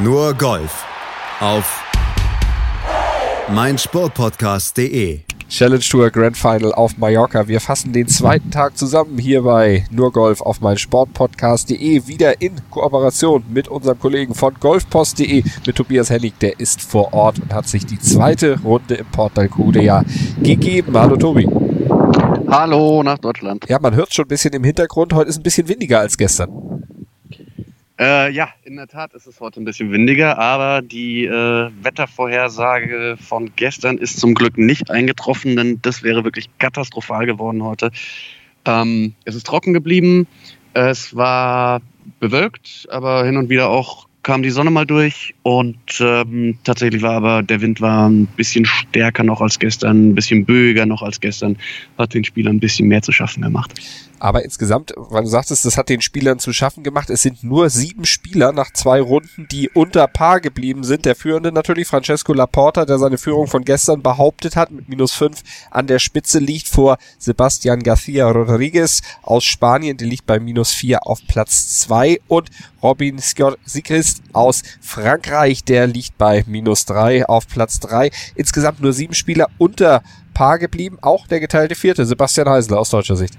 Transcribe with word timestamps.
Nur 0.00 0.32
Golf 0.34 0.84
auf 1.40 1.82
meinsportpodcast.de. 3.52 5.22
Challenge 5.48 5.80
Tour 5.80 6.10
Grand 6.10 6.36
Final 6.36 6.72
auf 6.72 6.96
Mallorca. 6.98 7.48
Wir 7.48 7.60
fassen 7.60 7.92
den 7.92 8.06
zweiten 8.06 8.52
Tag 8.52 8.78
zusammen 8.78 9.18
hier 9.18 9.42
bei 9.42 9.84
Nur 9.90 10.12
Golf 10.12 10.40
auf 10.40 10.60
meinsportpodcast.de 10.60 12.06
wieder 12.06 12.40
in 12.40 12.52
Kooperation 12.70 13.42
mit 13.52 13.66
unserem 13.66 13.98
Kollegen 13.98 14.34
von 14.36 14.54
golfpost.de 14.60 15.42
mit 15.66 15.74
Tobias 15.74 16.10
Hennig. 16.10 16.38
Der 16.38 16.60
ist 16.60 16.80
vor 16.80 17.12
Ort 17.12 17.40
und 17.40 17.52
hat 17.52 17.66
sich 17.66 17.84
die 17.84 17.98
zweite 17.98 18.60
Runde 18.60 18.94
im 18.94 19.06
Port 19.06 19.36
d'Alcudia 19.36 20.04
gegeben. 20.40 20.96
Hallo 20.96 21.16
Tobi. 21.16 21.48
Hallo 22.48 23.02
nach 23.02 23.18
Deutschland. 23.18 23.64
Ja, 23.68 23.80
man 23.80 23.96
hört 23.96 24.14
schon 24.14 24.26
ein 24.26 24.28
bisschen 24.28 24.52
im 24.52 24.62
Hintergrund. 24.62 25.12
Heute 25.12 25.30
ist 25.30 25.38
ein 25.38 25.42
bisschen 25.42 25.66
windiger 25.66 25.98
als 25.98 26.16
gestern. 26.16 26.77
Äh, 27.98 28.30
ja, 28.30 28.50
in 28.62 28.76
der 28.76 28.86
Tat 28.86 29.12
ist 29.14 29.26
es 29.26 29.40
heute 29.40 29.60
ein 29.60 29.64
bisschen 29.64 29.90
windiger, 29.90 30.38
aber 30.38 30.82
die 30.82 31.24
äh, 31.24 31.70
Wettervorhersage 31.82 33.16
von 33.20 33.50
gestern 33.56 33.98
ist 33.98 34.20
zum 34.20 34.34
Glück 34.34 34.56
nicht 34.56 34.90
eingetroffen, 34.90 35.56
denn 35.56 35.82
das 35.82 36.04
wäre 36.04 36.22
wirklich 36.22 36.48
katastrophal 36.58 37.26
geworden 37.26 37.64
heute. 37.64 37.90
Ähm, 38.66 39.14
es 39.24 39.34
ist 39.34 39.46
trocken 39.46 39.72
geblieben, 39.72 40.28
es 40.74 41.16
war 41.16 41.80
bewölkt, 42.20 42.86
aber 42.88 43.24
hin 43.24 43.36
und 43.36 43.48
wieder 43.48 43.68
auch 43.68 44.07
kam 44.28 44.42
die 44.42 44.50
Sonne 44.50 44.70
mal 44.70 44.84
durch 44.84 45.34
und 45.42 45.78
ähm, 46.00 46.58
tatsächlich 46.62 47.00
war 47.00 47.14
aber 47.14 47.42
der 47.42 47.62
Wind 47.62 47.80
war 47.80 48.10
ein 48.10 48.26
bisschen 48.26 48.66
stärker 48.66 49.24
noch 49.24 49.40
als 49.40 49.58
gestern, 49.58 50.10
ein 50.10 50.14
bisschen 50.14 50.44
böiger 50.44 50.84
noch 50.84 51.00
als 51.00 51.18
gestern, 51.18 51.56
hat 51.96 52.12
den 52.12 52.24
Spielern 52.24 52.56
ein 52.56 52.60
bisschen 52.60 52.88
mehr 52.88 53.00
zu 53.00 53.10
schaffen 53.10 53.42
gemacht. 53.42 53.72
Aber 54.20 54.44
insgesamt, 54.44 54.92
weil 54.96 55.22
du 55.22 55.28
sagtest, 55.28 55.64
das 55.64 55.76
hat 55.76 55.88
den 55.88 56.00
Spielern 56.00 56.40
zu 56.40 56.52
schaffen 56.52 56.82
gemacht. 56.82 57.08
Es 57.08 57.22
sind 57.22 57.44
nur 57.44 57.70
sieben 57.70 58.04
Spieler 58.04 58.52
nach 58.52 58.72
zwei 58.72 59.00
Runden, 59.00 59.46
die 59.50 59.68
unter 59.68 60.06
Paar 60.08 60.40
geblieben 60.40 60.82
sind. 60.82 61.04
Der 61.04 61.14
führende 61.14 61.52
natürlich 61.52 61.86
Francesco 61.86 62.32
Laporta, 62.32 62.84
der 62.84 62.98
seine 62.98 63.16
Führung 63.16 63.46
von 63.46 63.64
gestern 63.64 64.02
behauptet 64.02 64.56
hat, 64.56 64.72
mit 64.72 64.88
minus 64.88 65.12
fünf 65.12 65.42
an 65.70 65.86
der 65.86 66.00
Spitze 66.00 66.40
liegt 66.40 66.66
vor 66.66 66.98
Sebastian 67.18 67.82
García 67.82 68.24
Rodriguez 68.24 69.02
aus 69.22 69.44
Spanien, 69.44 69.96
der 69.96 70.08
liegt 70.08 70.26
bei 70.26 70.40
minus 70.40 70.72
vier 70.72 71.06
auf 71.06 71.20
Platz 71.28 71.78
zwei 71.78 72.20
und 72.26 72.50
Robin 72.82 73.18
Sigrist 73.18 74.17
aus 74.32 74.62
Frankreich, 74.80 75.64
der 75.64 75.86
liegt 75.86 76.18
bei 76.18 76.44
minus 76.46 76.84
drei 76.84 77.26
auf 77.26 77.48
Platz 77.48 77.80
drei. 77.80 78.10
Insgesamt 78.34 78.80
nur 78.80 78.92
sieben 78.92 79.14
Spieler 79.14 79.48
unter 79.58 80.02
Paar 80.34 80.58
geblieben. 80.58 80.98
Auch 81.00 81.26
der 81.26 81.40
geteilte 81.40 81.74
Vierte, 81.74 82.06
Sebastian 82.06 82.48
Heisler 82.48 82.78
aus 82.78 82.90
deutscher 82.90 83.16
Sicht. 83.16 83.34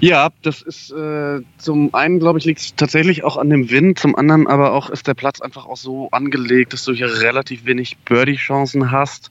Ja, 0.00 0.30
das 0.42 0.62
ist 0.62 0.90
äh, 0.92 1.40
zum 1.58 1.94
einen, 1.94 2.18
glaube 2.18 2.38
ich, 2.38 2.44
liegt 2.44 2.60
es 2.60 2.74
tatsächlich 2.74 3.24
auch 3.24 3.36
an 3.36 3.50
dem 3.50 3.70
Wind, 3.70 3.98
zum 3.98 4.16
anderen 4.16 4.46
aber 4.46 4.72
auch 4.72 4.90
ist 4.90 5.06
der 5.06 5.14
Platz 5.14 5.40
einfach 5.40 5.66
auch 5.66 5.76
so 5.76 6.08
angelegt, 6.10 6.72
dass 6.72 6.84
du 6.84 6.92
hier 6.92 7.20
relativ 7.20 7.64
wenig 7.64 7.98
Birdie-Chancen 7.98 8.90
hast. 8.90 9.30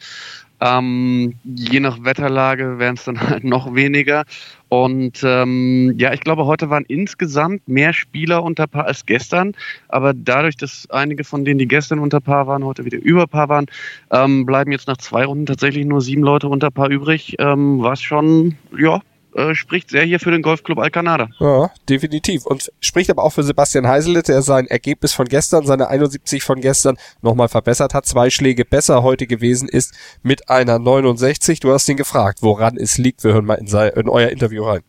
Ähm, 0.61 1.33
je 1.43 1.79
nach 1.79 2.03
Wetterlage 2.03 2.77
wären 2.77 2.95
es 2.95 3.05
dann 3.05 3.19
halt 3.19 3.43
noch 3.43 3.73
weniger. 3.73 4.25
Und 4.69 5.21
ähm, 5.23 5.95
ja, 5.97 6.13
ich 6.13 6.21
glaube, 6.21 6.45
heute 6.45 6.69
waren 6.69 6.85
insgesamt 6.87 7.67
mehr 7.67 7.93
Spieler 7.93 8.43
unter 8.43 8.67
Paar 8.67 8.85
als 8.85 9.05
gestern. 9.05 9.53
Aber 9.89 10.13
dadurch, 10.13 10.55
dass 10.55 10.87
einige 10.91 11.23
von 11.23 11.43
denen, 11.43 11.57
die 11.57 11.67
gestern 11.67 11.99
unter 11.99 12.21
Paar 12.21 12.47
waren, 12.47 12.63
heute 12.63 12.85
wieder 12.85 12.99
über 12.99 13.27
Paar 13.27 13.49
waren, 13.49 13.65
ähm, 14.11 14.45
bleiben 14.45 14.71
jetzt 14.71 14.87
nach 14.87 14.97
zwei 14.97 15.25
Runden 15.25 15.47
tatsächlich 15.47 15.85
nur 15.85 15.99
sieben 15.99 16.21
Leute 16.21 16.47
unter 16.47 16.69
Paar 16.69 16.89
übrig. 16.89 17.35
Ähm, 17.39 17.81
was 17.81 18.01
schon, 18.01 18.55
ja, 18.77 19.01
äh, 19.35 19.55
spricht 19.55 19.89
sehr 19.89 20.03
hier 20.03 20.19
für 20.19 20.31
den 20.31 20.41
Golfclub 20.41 20.79
Alcanada. 20.79 21.29
Ja, 21.39 21.71
definitiv. 21.87 22.45
Und 22.45 22.71
spricht 22.79 23.09
aber 23.09 23.23
auch 23.23 23.31
für 23.31 23.43
Sebastian 23.43 23.87
Heiselet, 23.87 24.27
der 24.27 24.41
sein 24.41 24.67
Ergebnis 24.67 25.13
von 25.13 25.27
gestern, 25.27 25.65
seine 25.65 25.87
71 25.87 26.43
von 26.43 26.59
gestern, 26.59 26.97
nochmal 27.21 27.47
verbessert 27.47 27.93
hat. 27.93 28.05
Zwei 28.05 28.29
Schläge 28.29 28.65
besser 28.65 29.03
heute 29.03 29.27
gewesen 29.27 29.69
ist 29.69 29.93
mit 30.21 30.49
einer 30.49 30.79
69. 30.79 31.59
Du 31.59 31.71
hast 31.71 31.87
ihn 31.89 31.97
gefragt, 31.97 32.39
woran 32.41 32.77
es 32.77 32.97
liegt. 32.97 33.23
Wir 33.23 33.33
hören 33.33 33.45
mal 33.45 33.55
in, 33.55 33.67
sein, 33.67 33.91
in 33.95 34.09
euer 34.09 34.29
Interview 34.29 34.63
rein. 34.63 34.81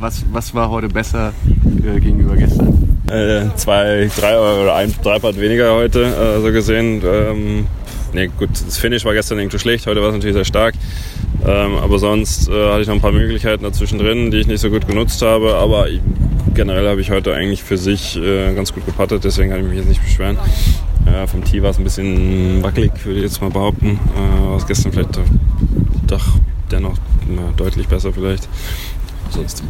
Was, 0.00 0.24
was 0.32 0.54
war 0.54 0.70
heute 0.70 0.88
besser 0.88 1.32
äh, 1.84 2.00
gegenüber 2.00 2.36
gestern? 2.36 2.98
Äh, 3.08 3.54
zwei, 3.56 4.10
drei 4.16 4.38
oder 4.38 4.74
ein, 4.74 4.94
drei 5.02 5.18
Part 5.18 5.38
weniger 5.38 5.74
heute, 5.74 6.02
äh, 6.02 6.40
so 6.40 6.50
gesehen. 6.50 7.02
Ähm, 7.04 7.66
nee, 8.14 8.30
gut, 8.38 8.50
das 8.52 8.78
Finish 8.78 9.04
war 9.04 9.12
gestern 9.12 9.38
irgendwie 9.38 9.58
schlecht, 9.58 9.86
heute 9.86 10.00
war 10.00 10.08
es 10.08 10.14
natürlich 10.14 10.34
sehr 10.34 10.44
stark. 10.44 10.74
Ähm, 11.46 11.76
aber 11.76 11.98
sonst 11.98 12.48
äh, 12.48 12.70
hatte 12.70 12.82
ich 12.82 12.86
noch 12.86 12.94
ein 12.94 13.00
paar 13.00 13.12
Möglichkeiten 13.12 13.64
dazwischen 13.64 13.98
drin, 13.98 14.30
die 14.30 14.38
ich 14.38 14.46
nicht 14.46 14.60
so 14.60 14.70
gut 14.70 14.86
genutzt 14.86 15.20
habe. 15.20 15.56
Aber 15.56 15.88
ich, 15.88 16.00
generell 16.54 16.88
habe 16.88 17.00
ich 17.00 17.10
heute 17.10 17.34
eigentlich 17.34 17.62
für 17.62 17.76
sich 17.76 18.16
äh, 18.16 18.54
ganz 18.54 18.72
gut 18.72 18.86
gepattet, 18.86 19.24
deswegen 19.24 19.50
kann 19.50 19.60
ich 19.60 19.66
mich 19.66 19.76
jetzt 19.76 19.88
nicht 19.88 20.02
beschweren. 20.02 20.38
Äh, 21.06 21.26
vom 21.26 21.44
Tee 21.44 21.62
war 21.62 21.70
es 21.70 21.78
ein 21.78 21.84
bisschen 21.84 22.62
wackelig, 22.62 22.92
würde 23.04 23.18
ich 23.18 23.24
jetzt 23.24 23.42
mal 23.42 23.50
behaupten. 23.50 23.98
Äh, 24.16 24.48
war 24.48 24.56
es 24.56 24.66
gestern 24.66 24.92
vielleicht 24.92 25.18
doch 26.06 26.24
dennoch 26.70 26.96
deutlich 27.56 27.88
besser 27.88 28.12
vielleicht. 28.12 28.48
Sonst 29.30 29.62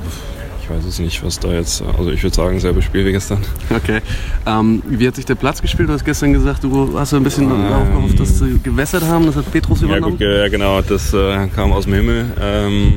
ich 0.65 0.71
weiß 0.71 0.85
es 0.85 0.99
nicht, 0.99 1.23
was 1.23 1.39
da 1.39 1.53
jetzt. 1.53 1.83
Also 1.99 2.11
ich 2.11 2.23
würde 2.23 2.35
sagen, 2.35 2.59
selbe 2.59 2.81
Spiel 2.81 3.05
wie 3.05 3.13
gestern. 3.13 3.39
Okay. 3.75 4.01
Ähm, 4.47 4.83
wie 4.87 5.07
hat 5.07 5.17
sich 5.17 5.27
der 5.27 5.35
Platz 5.35 5.61
gespielt? 5.61 5.89
Du 5.89 5.93
hast 5.93 6.05
gestern 6.05 6.33
gesagt, 6.33 6.65
du 6.65 6.99
hast 6.99 7.13
ein 7.13 7.23
bisschen 7.23 7.51
ähm, 7.51 7.69
darauf 7.69 7.89
gehofft, 7.89 8.21
dass 8.21 8.39
sie 8.39 8.59
gewässert 8.63 9.05
haben. 9.05 9.27
Das 9.27 9.37
hat 9.37 9.51
Petrus 9.51 9.83
übernommen. 9.83 10.17
Ja, 10.19 10.45
gut, 10.45 10.53
genau. 10.53 10.81
Das 10.81 11.13
äh, 11.13 11.49
kam 11.49 11.73
aus 11.73 11.85
dem 11.85 11.95
Himmel. 11.95 12.27
Ähm, 12.41 12.93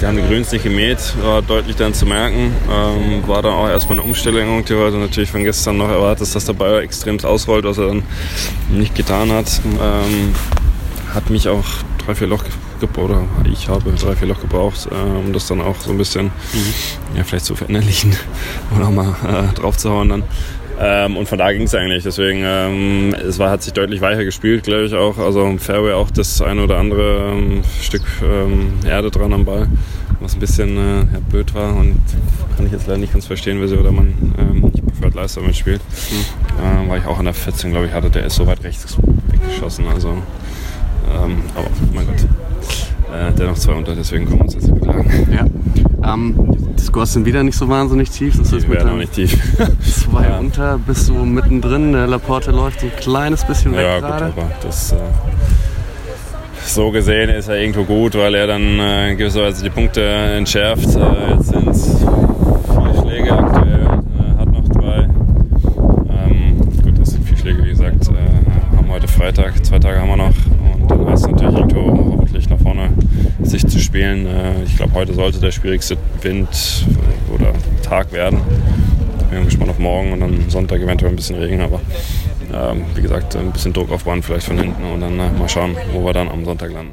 die 0.00 0.06
haben 0.06 0.16
die 0.16 0.22
Grüns 0.22 0.52
nicht 0.52 0.64
gemäht, 0.64 0.98
war 1.22 1.40
deutlich 1.40 1.76
dann 1.76 1.94
zu 1.94 2.04
merken. 2.04 2.52
Ähm, 2.70 3.26
war 3.26 3.42
dann 3.42 3.54
auch 3.54 3.68
erstmal 3.68 3.98
eine 3.98 4.06
Umstellung, 4.06 4.64
die 4.64 4.74
heute 4.74 4.96
natürlich 4.98 5.30
von 5.30 5.44
gestern 5.44 5.78
noch 5.78 5.88
erwartet, 5.88 6.34
dass 6.34 6.44
der 6.44 6.52
Ball 6.52 6.82
extrem 6.82 7.18
ausrollt, 7.20 7.64
was 7.64 7.78
er 7.78 7.88
dann 7.88 8.02
nicht 8.70 8.94
getan 8.94 9.32
hat. 9.32 9.60
Ähm, 9.64 10.34
hat 11.14 11.30
mich 11.30 11.48
auch 11.48 11.64
drei, 12.04 12.14
vier 12.14 12.26
Loch 12.26 12.44
oder 12.98 13.24
ich 13.50 13.68
habe 13.68 13.92
drei, 13.92 14.14
vier 14.14 14.28
Loch 14.28 14.40
gebraucht, 14.40 14.88
äh, 14.90 15.18
um 15.18 15.32
das 15.32 15.46
dann 15.46 15.60
auch 15.60 15.76
so 15.80 15.90
ein 15.90 15.98
bisschen 15.98 16.26
mhm. 16.26 17.16
ja, 17.16 17.24
vielleicht 17.24 17.44
zu 17.44 17.54
verinnerlichen 17.54 18.16
oder 18.76 18.90
mal 18.90 19.14
äh, 19.26 19.54
draufzuhauen 19.54 20.08
dann. 20.08 20.22
Ähm, 20.80 21.16
und 21.16 21.28
von 21.28 21.38
da 21.38 21.52
ging 21.52 21.62
es 21.62 21.74
eigentlich. 21.74 22.04
Deswegen, 22.04 22.42
ähm, 22.44 23.14
es 23.14 23.38
war, 23.38 23.50
hat 23.50 23.62
sich 23.62 23.72
deutlich 23.72 24.00
weicher 24.00 24.24
gespielt, 24.24 24.64
glaube 24.64 24.84
ich 24.84 24.94
auch. 24.94 25.18
Also 25.18 25.44
im 25.44 25.58
Fairway 25.58 25.92
auch 25.92 26.10
das 26.10 26.40
eine 26.40 26.62
oder 26.62 26.76
andere 26.76 27.32
ähm, 27.32 27.62
Stück 27.80 28.04
ähm, 28.22 28.74
Erde 28.86 29.10
dran 29.10 29.32
am 29.32 29.44
Ball, 29.44 29.68
was 30.20 30.34
ein 30.34 30.40
bisschen 30.40 30.76
äh, 30.76 30.98
ja, 31.12 31.20
blöd 31.28 31.52
war. 31.54 31.74
Und 31.74 32.00
kann 32.56 32.66
ich 32.66 32.72
jetzt 32.72 32.86
leider 32.86 32.98
nicht 32.98 33.12
ganz 33.12 33.26
verstehen, 33.26 33.60
wieso 33.60 33.76
der 33.82 33.92
Mann 33.92 34.34
ähm, 34.38 34.60
nicht 34.60 34.86
preferred 34.86 35.14
Leister 35.14 35.40
mitspielt. 35.40 35.80
Mhm. 36.10 36.86
Äh, 36.86 36.88
war 36.88 36.96
ich 36.96 37.06
auch 37.06 37.18
an 37.18 37.24
der 37.24 37.34
14, 37.34 37.72
glaube 37.72 37.86
ich, 37.86 37.92
hatte. 37.92 38.10
Der 38.10 38.24
ist 38.26 38.36
so 38.36 38.46
weit 38.46 38.62
rechts 38.62 38.96
weggeschossen. 39.32 39.86
Also, 39.88 40.22
ähm, 41.12 41.38
aber 41.54 41.68
mein 41.94 42.06
Gott 42.06 42.26
äh, 43.12 43.32
dennoch 43.32 43.56
zwei 43.56 43.72
unter, 43.72 43.94
deswegen 43.94 44.26
können 44.26 44.38
wir 44.38 44.44
uns 44.44 44.54
jetzt 44.54 44.68
nicht 44.68 44.80
beklagen. 44.80 45.28
Ja. 45.32 46.14
Ähm, 46.14 46.34
die 46.76 46.82
Scores 46.82 47.12
sind 47.12 47.24
wieder 47.26 47.42
nicht 47.42 47.56
so 47.56 47.68
wahnsinnig 47.68 48.10
tief. 48.10 48.38
Das 48.38 48.52
ist 48.52 48.68
mit 48.68 48.84
noch 48.84 48.96
nicht 48.96 49.12
tief. 49.12 49.36
zwei 49.80 50.24
ja. 50.24 50.38
unter, 50.38 50.78
bist 50.78 51.08
du 51.08 51.14
mittendrin. 51.14 51.92
Der 51.92 52.06
Laporte 52.06 52.50
läuft 52.50 52.80
so 52.80 52.86
ein 52.86 52.92
kleines 52.96 53.44
bisschen 53.44 53.72
weg 53.72 53.84
ja, 53.84 54.00
gerade. 54.00 54.26
Gut, 54.26 54.44
aber 54.44 54.52
das, 54.62 54.92
äh, 54.92 54.96
so 56.64 56.90
gesehen 56.90 57.30
ist 57.30 57.48
er 57.48 57.56
irgendwo 57.58 57.84
gut, 57.84 58.14
weil 58.14 58.34
er 58.34 58.46
dann 58.46 58.78
äh, 58.78 59.14
gewisserweise 59.16 59.64
die 59.64 59.70
Punkte 59.70 60.02
entschärft. 60.02 60.94
Äh, 60.96 61.32
jetzt 61.32 61.48
sind 61.48 61.68
es 61.68 61.98
vier 61.98 63.02
Schläge 63.02 63.32
aktuell, 63.32 63.82
äh, 63.82 64.40
hat 64.40 64.52
noch 64.52 64.68
drei. 64.68 65.08
Ähm, 66.10 66.58
gut, 66.82 67.00
das 67.00 67.10
sind 67.10 67.26
vier 67.26 67.38
Schläge, 67.38 67.64
wie 67.64 67.70
gesagt. 67.70 68.08
Äh, 68.08 68.76
haben 68.76 68.90
heute 68.90 69.08
Freitag, 69.08 69.64
zwei 69.64 69.78
Tage 69.78 69.98
haben 69.98 70.08
wir 70.08 70.16
noch. 70.16 70.34
Und 70.74 70.90
dann 70.90 71.06
heißt 71.06 71.24
es 71.24 71.30
natürlich 71.30 71.58
irgendwo 71.58 72.12
hoffentlich 72.12 72.48
nach 72.50 72.58
vorne 72.58 72.90
sich 73.42 73.66
zu 73.66 73.78
spielen. 73.98 74.26
Äh, 74.26 74.62
ich 74.62 74.76
glaube, 74.76 74.94
heute 74.94 75.12
sollte 75.12 75.40
der 75.40 75.50
schwierigste 75.50 75.96
Wind 76.22 76.86
oder 77.34 77.52
Tag 77.82 78.12
werden. 78.12 78.40
Ich 79.18 79.26
bin 79.26 79.44
gespannt 79.44 79.70
auf 79.70 79.78
morgen 79.78 80.12
und 80.12 80.20
dann 80.20 80.48
Sonntag 80.48 80.80
eventuell 80.80 81.12
ein 81.12 81.16
bisschen 81.16 81.36
Regen, 81.36 81.60
aber 81.60 81.80
ähm, 82.52 82.84
wie 82.94 83.02
gesagt, 83.02 83.34
ein 83.34 83.50
bisschen 83.50 83.72
Druck 83.72 83.90
aufbauen 83.90 84.22
vielleicht 84.22 84.46
von 84.46 84.58
hinten 84.58 84.84
und 84.84 85.00
dann 85.00 85.18
äh, 85.18 85.30
mal 85.32 85.48
schauen, 85.48 85.76
wo 85.92 86.04
wir 86.04 86.12
dann 86.12 86.28
am 86.28 86.44
Sonntag 86.44 86.72
landen. 86.72 86.92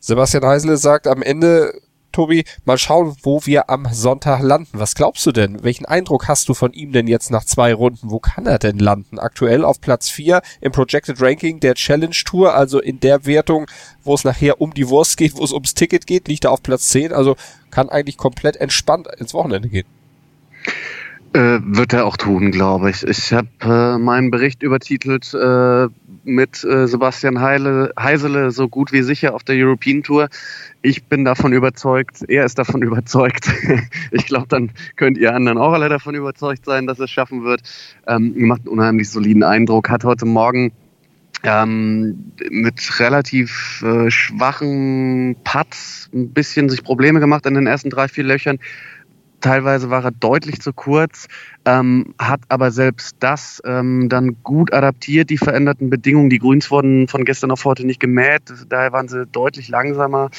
Sebastian 0.00 0.44
Heisele 0.44 0.76
sagt 0.76 1.06
am 1.06 1.22
Ende, 1.22 1.72
Tobi, 2.12 2.44
mal 2.64 2.78
schauen, 2.78 3.16
wo 3.22 3.40
wir 3.44 3.70
am 3.70 3.86
Sonntag 3.92 4.42
landen. 4.42 4.70
Was 4.72 4.94
glaubst 4.94 5.24
du 5.26 5.32
denn? 5.32 5.62
Welchen 5.62 5.86
Eindruck 5.86 6.28
hast 6.28 6.48
du 6.48 6.54
von 6.54 6.72
ihm 6.72 6.92
denn 6.92 7.06
jetzt 7.06 7.30
nach 7.30 7.44
zwei 7.44 7.72
Runden? 7.74 8.10
Wo 8.10 8.18
kann 8.18 8.46
er 8.46 8.58
denn 8.58 8.78
landen? 8.78 9.18
Aktuell 9.18 9.64
auf 9.64 9.80
Platz 9.80 10.10
4 10.10 10.42
im 10.60 10.72
Projected 10.72 11.20
Ranking 11.20 11.60
der 11.60 11.74
Challenge 11.74 12.16
Tour, 12.24 12.54
also 12.54 12.80
in 12.80 13.00
der 13.00 13.26
Wertung, 13.26 13.66
wo 14.02 14.14
es 14.14 14.24
nachher 14.24 14.60
um 14.60 14.74
die 14.74 14.88
Wurst 14.88 15.16
geht, 15.16 15.36
wo 15.36 15.44
es 15.44 15.52
ums 15.52 15.74
Ticket 15.74 16.06
geht, 16.06 16.28
liegt 16.28 16.44
er 16.44 16.52
auf 16.52 16.62
Platz 16.62 16.88
10, 16.88 17.12
also 17.12 17.36
kann 17.70 17.88
eigentlich 17.88 18.16
komplett 18.16 18.56
entspannt 18.56 19.08
ins 19.18 19.34
Wochenende 19.34 19.68
gehen. 19.68 19.86
Äh, 21.32 21.60
wird 21.62 21.92
er 21.92 22.06
auch 22.06 22.16
tun, 22.16 22.50
glaube 22.50 22.90
ich. 22.90 23.04
Ich 23.04 23.32
habe 23.32 23.48
äh, 23.60 23.98
meinen 23.98 24.32
Bericht 24.32 24.64
übertitelt, 24.64 25.32
äh, 25.32 25.86
mit 26.30 26.64
äh, 26.64 26.86
Sebastian 26.86 27.40
Heile, 27.40 27.92
Heisele 27.98 28.50
so 28.50 28.68
gut 28.68 28.92
wie 28.92 29.02
sicher 29.02 29.34
auf 29.34 29.44
der 29.44 29.56
European 29.56 30.02
Tour. 30.02 30.28
Ich 30.82 31.04
bin 31.04 31.24
davon 31.24 31.52
überzeugt, 31.52 32.24
er 32.28 32.44
ist 32.44 32.58
davon 32.58 32.82
überzeugt. 32.90 33.50
ich 34.10 34.26
glaube, 34.26 34.46
dann 34.48 34.70
könnt 34.96 35.18
ihr 35.18 35.34
anderen 35.34 35.58
auch 35.58 35.72
alle 35.72 35.88
davon 35.88 36.14
überzeugt 36.14 36.64
sein, 36.64 36.86
dass 36.86 36.98
er 36.98 37.04
es 37.04 37.10
schaffen 37.10 37.44
wird. 37.44 37.62
Ähm, 38.06 38.34
macht 38.46 38.62
einen 38.62 38.68
unheimlich 38.68 39.10
soliden 39.10 39.42
Eindruck, 39.42 39.90
hat 39.90 40.04
heute 40.04 40.26
Morgen 40.26 40.72
ähm, 41.42 42.32
mit 42.50 43.00
relativ 43.00 43.82
äh, 43.82 44.10
schwachen 44.10 45.36
Putts 45.44 46.10
ein 46.12 46.32
bisschen 46.32 46.68
sich 46.68 46.82
Probleme 46.82 47.20
gemacht 47.20 47.46
in 47.46 47.54
den 47.54 47.66
ersten 47.66 47.90
drei, 47.90 48.08
vier 48.08 48.24
Löchern. 48.24 48.58
Teilweise 49.40 49.90
war 49.90 50.04
er 50.04 50.10
deutlich 50.10 50.60
zu 50.60 50.72
kurz, 50.72 51.26
ähm, 51.64 52.14
hat 52.18 52.40
aber 52.48 52.70
selbst 52.70 53.16
das 53.20 53.62
ähm, 53.64 54.08
dann 54.08 54.36
gut 54.42 54.72
adaptiert, 54.72 55.30
die 55.30 55.38
veränderten 55.38 55.90
Bedingungen. 55.90 56.30
Die 56.30 56.38
Grüns 56.38 56.70
wurden 56.70 57.08
von 57.08 57.24
gestern 57.24 57.50
auf 57.50 57.64
heute 57.64 57.86
nicht 57.86 58.00
gemäht, 58.00 58.42
daher 58.68 58.92
waren 58.92 59.08
sie 59.08 59.26
deutlich 59.26 59.68
langsamer 59.68 60.30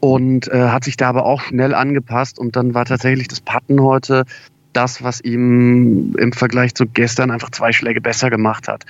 und 0.00 0.48
äh, 0.48 0.68
hat 0.68 0.84
sich 0.84 0.96
da 0.96 1.08
aber 1.08 1.26
auch 1.26 1.42
schnell 1.42 1.74
angepasst 1.74 2.38
und 2.38 2.56
dann 2.56 2.74
war 2.74 2.84
tatsächlich 2.84 3.28
das 3.28 3.40
Putten 3.40 3.82
heute 3.82 4.24
das, 4.72 5.02
was 5.02 5.20
ihm 5.20 6.14
im 6.16 6.32
Vergleich 6.32 6.74
zu 6.74 6.86
gestern 6.86 7.30
einfach 7.30 7.50
zwei 7.50 7.72
Schläge 7.72 8.00
besser 8.00 8.30
gemacht 8.30 8.68
hat. 8.68 8.84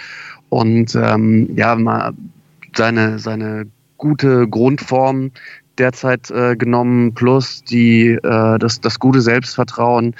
Und 0.51 0.95
ähm, 0.95 1.57
ja, 1.57 1.75
mal 1.77 2.13
seine, 2.77 3.19
seine 3.19 3.67
gute 3.97 4.49
Grundform 4.49 5.33
derzeit 5.79 6.31
äh, 6.31 6.57
genommen, 6.57 7.15
plus 7.15 7.63
die, 7.65 8.11
äh, 8.11 8.59
das, 8.59 8.81
das 8.81 8.99
gute 8.99 9.21
Selbstvertrauen 9.21 10.15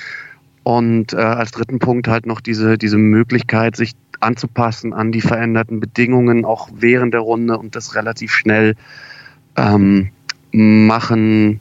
und 0.63 1.13
äh, 1.13 1.17
als 1.17 1.51
dritten 1.53 1.79
Punkt 1.79 2.09
halt 2.09 2.27
noch 2.27 2.41
diese, 2.41 2.79
diese 2.79 2.99
Möglichkeit, 2.99 3.77
sich 3.77 3.93
anzupassen 4.21 4.93
an 4.93 5.13
die 5.13 5.21
veränderten 5.21 5.81
Bedingungen, 5.81 6.45
auch 6.45 6.69
während 6.75 7.15
der 7.15 7.21
Runde 7.21 7.59
und 7.59 7.77
das 7.77 7.95
relativ 7.95 8.33
schnell 8.33 8.75
ähm, 9.57 10.11
machen. 10.53 11.61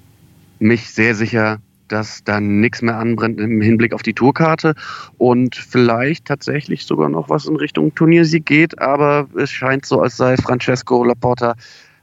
Mich 0.60 0.90
sehr 0.90 1.14
sicher, 1.14 1.60
dass 1.88 2.24
da 2.24 2.40
nichts 2.42 2.82
mehr 2.82 2.98
anbrennt 2.98 3.40
im 3.40 3.62
Hinblick 3.62 3.94
auf 3.94 4.04
die 4.04 4.14
Tourkarte 4.14 4.76
und 5.18 5.56
vielleicht 5.56 6.26
tatsächlich 6.26 6.86
sogar 6.86 7.10
noch 7.10 7.30
was 7.30 7.46
in 7.46 7.56
Richtung 7.56 7.94
Turniersieg 7.96 8.46
geht, 8.46 8.80
aber 8.80 9.28
es 9.38 9.52
scheint 9.52 9.86
so, 9.86 10.02
als 10.02 10.18
sei 10.18 10.36
Francesco 10.38 11.04
Laporta 11.04 11.56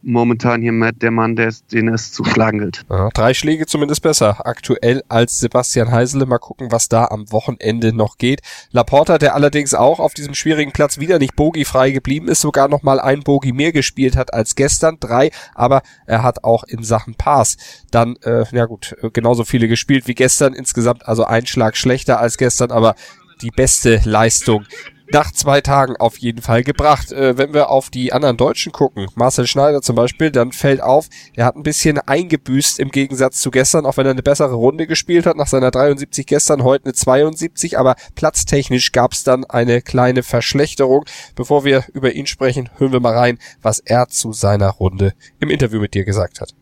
momentan 0.05 0.63
hier 0.63 0.73
mit 0.73 1.03
der 1.03 1.11
Mann, 1.11 1.37
der, 1.37 1.53
den 1.73 1.89
es 1.89 2.13
zu 2.13 2.25
schlagen 2.25 2.59
gilt. 2.59 2.83
Ja, 2.91 3.09
drei 3.11 3.35
Schläge 3.35 3.67
zumindest 3.67 4.03
besser 4.03 4.47
aktuell 4.47 5.03
als 5.09 5.41
Sebastian 5.41 5.91
Heisele. 5.91 6.27
Mal 6.27 6.39
gucken, 6.39 6.71
was 6.71 6.89
da 6.89 7.07
am 7.07 7.31
Wochenende 7.33 7.93
noch 7.93 8.19
geht. 8.19 8.41
Laporta, 8.71 9.19
der 9.19 9.35
allerdings 9.35 9.75
auch 9.75 10.01
auf 10.01 10.15
diesem 10.15 10.35
schwierigen 10.35 10.73
Platz 10.73 10.99
wieder 10.99 11.19
nicht 11.19 11.37
bogiefrei 11.37 11.91
geblieben 11.91 12.29
ist, 12.29 12.41
sogar 12.41 12.69
noch 12.69 12.83
mal 12.83 13.01
ein 13.01 13.21
Bogi 13.21 13.53
mehr 13.53 13.73
gespielt 13.73 14.17
hat 14.17 14.33
als 14.33 14.55
gestern, 14.55 14.99
drei, 15.01 15.31
aber 15.55 15.83
er 16.07 16.23
hat 16.23 16.45
auch 16.45 16.65
in 16.65 16.83
Sachen 16.83 17.15
Pass 17.15 17.57
dann, 17.91 18.17
äh, 18.23 18.45
ja 18.53 18.67
gut, 18.67 18.97
genauso 19.13 19.45
viele 19.45 19.69
gespielt 19.69 20.07
wie 20.07 20.15
gestern 20.15 20.53
insgesamt, 20.55 21.07
also 21.07 21.25
ein 21.25 21.47
Schlag 21.47 21.77
schlechter 21.77 22.21
als 22.21 22.37
gestern, 22.37 22.71
aber 22.71 22.95
die 23.41 23.51
beste 23.51 24.01
Leistung 24.05 24.65
nach 25.15 25.31
zwei 25.31 25.61
Tagen 25.61 25.97
auf 25.97 26.19
jeden 26.19 26.43
Fall 26.43 26.65
gebracht. 26.65 27.13
Äh, 27.13 27.39
wenn 27.39 27.55
wir 27.55 27.71
auf 27.71 27.89
die 27.89 28.13
anderen 28.13 28.37
Deutschen 28.37 28.73
gucken, 28.73 29.07
Marcel 29.15 29.47
Schneider 29.47 29.81
zum 29.81 29.95
Beispiel, 29.95 30.33
dann 30.33 30.51
fällt 30.51 30.83
auf, 30.83 31.09
er 31.35 31.47
hat 31.47 31.55
ein 31.55 31.63
bisschen 31.63 31.99
eingebüßt 31.99 32.81
im 32.81 32.91
Gegensatz 32.91 33.41
zu 33.41 33.53
gestern, 33.53 33.87
auch 33.87 33.97
wenn 33.97 34.07
er 34.07 34.11
eine 34.11 34.25
bessere 34.25 34.55
Runde 34.55 34.89
gespielt 34.89 35.25
hat, 35.25 35.37
nach 35.37 35.47
seiner 35.47 35.71
73 35.71 36.27
gestern, 36.27 36.65
heute 36.65 36.87
eine 36.87 36.95
72, 36.95 37.79
aber 37.79 37.95
platztechnisch 38.17 38.91
gab 38.91 39.13
es 39.13 39.23
dann 39.23 39.45
eine 39.45 39.83
kleine 39.83 40.25
Verschlechterung. 40.25 41.05
Bevor 41.37 41.65
wir 41.65 41.85
über 41.93 42.13
ihn 42.13 42.27
sprechen, 42.27 42.69
hören 42.79 42.93
wir 42.93 43.01
mal 43.01 43.17
rein, 43.17 43.39
was 43.63 43.79
er 43.79 44.09
zu 44.09 44.33
seiner 44.33 44.71
Runde 44.71 45.15
im 45.39 45.49
Interview 45.49 45.81
mit 45.81 45.95
dir 45.95 46.05
gesagt 46.05 46.41
hat. 46.41 46.55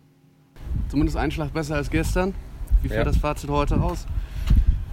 Zumindest 0.90 1.16
ein 1.16 1.30
Schlag 1.30 1.54
besser 1.54 1.76
als 1.76 1.88
gestern. 1.88 2.34
Wie 2.82 2.88
fällt 2.88 2.98
ja. 2.98 3.04
das 3.04 3.16
Fazit 3.16 3.48
heute 3.48 3.80
aus? 3.80 4.06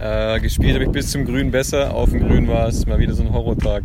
Äh, 0.00 0.40
gespielt 0.40 0.74
habe 0.74 0.84
ich 0.84 0.90
bis 0.90 1.10
zum 1.10 1.26
Grün 1.26 1.50
besser. 1.50 1.94
Auf 1.94 2.10
dem 2.10 2.20
Grün 2.20 2.48
war 2.48 2.68
es 2.68 2.86
mal 2.86 2.98
wieder 2.98 3.12
so 3.12 3.22
ein 3.22 3.32
Horrortag. 3.32 3.82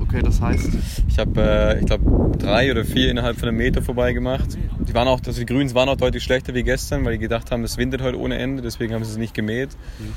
Okay, 0.00 0.22
das 0.22 0.40
heißt? 0.40 0.70
Ich 1.08 1.18
habe, 1.20 1.40
äh, 1.40 1.78
ich 1.78 1.86
glaube, 1.86 2.36
drei 2.36 2.70
oder 2.70 2.84
vier 2.84 3.10
innerhalb 3.10 3.38
von 3.38 3.48
einem 3.48 3.58
Meter 3.58 3.80
vorbei 3.80 4.12
gemacht. 4.12 4.58
Die, 4.88 4.92
waren 4.92 5.06
auch, 5.06 5.20
also 5.24 5.38
die 5.38 5.46
Grüns 5.46 5.72
waren 5.72 5.88
auch 5.88 5.96
deutlich 5.96 6.24
schlechter 6.24 6.52
wie 6.54 6.64
gestern, 6.64 7.04
weil 7.04 7.12
die 7.12 7.20
gedacht 7.20 7.52
haben, 7.52 7.62
es 7.62 7.76
windet 7.76 8.02
heute 8.02 8.18
ohne 8.18 8.38
Ende, 8.38 8.60
deswegen 8.60 8.92
haben 8.92 9.04
sie 9.04 9.12
es 9.12 9.16
nicht 9.16 9.34
gemäht. 9.34 9.70
Mhm. 9.98 10.14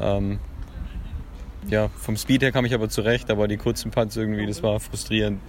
Ähm, 0.00 0.38
ja, 1.68 1.88
vom 1.88 2.16
Speed 2.16 2.42
her 2.42 2.52
kam 2.52 2.64
ich 2.64 2.74
aber 2.74 2.88
zurecht, 2.88 3.30
aber 3.30 3.48
die 3.48 3.56
kurzen 3.56 3.90
Putts 3.90 4.16
irgendwie, 4.16 4.46
das 4.46 4.62
war 4.62 4.80
frustrierend. 4.80 5.40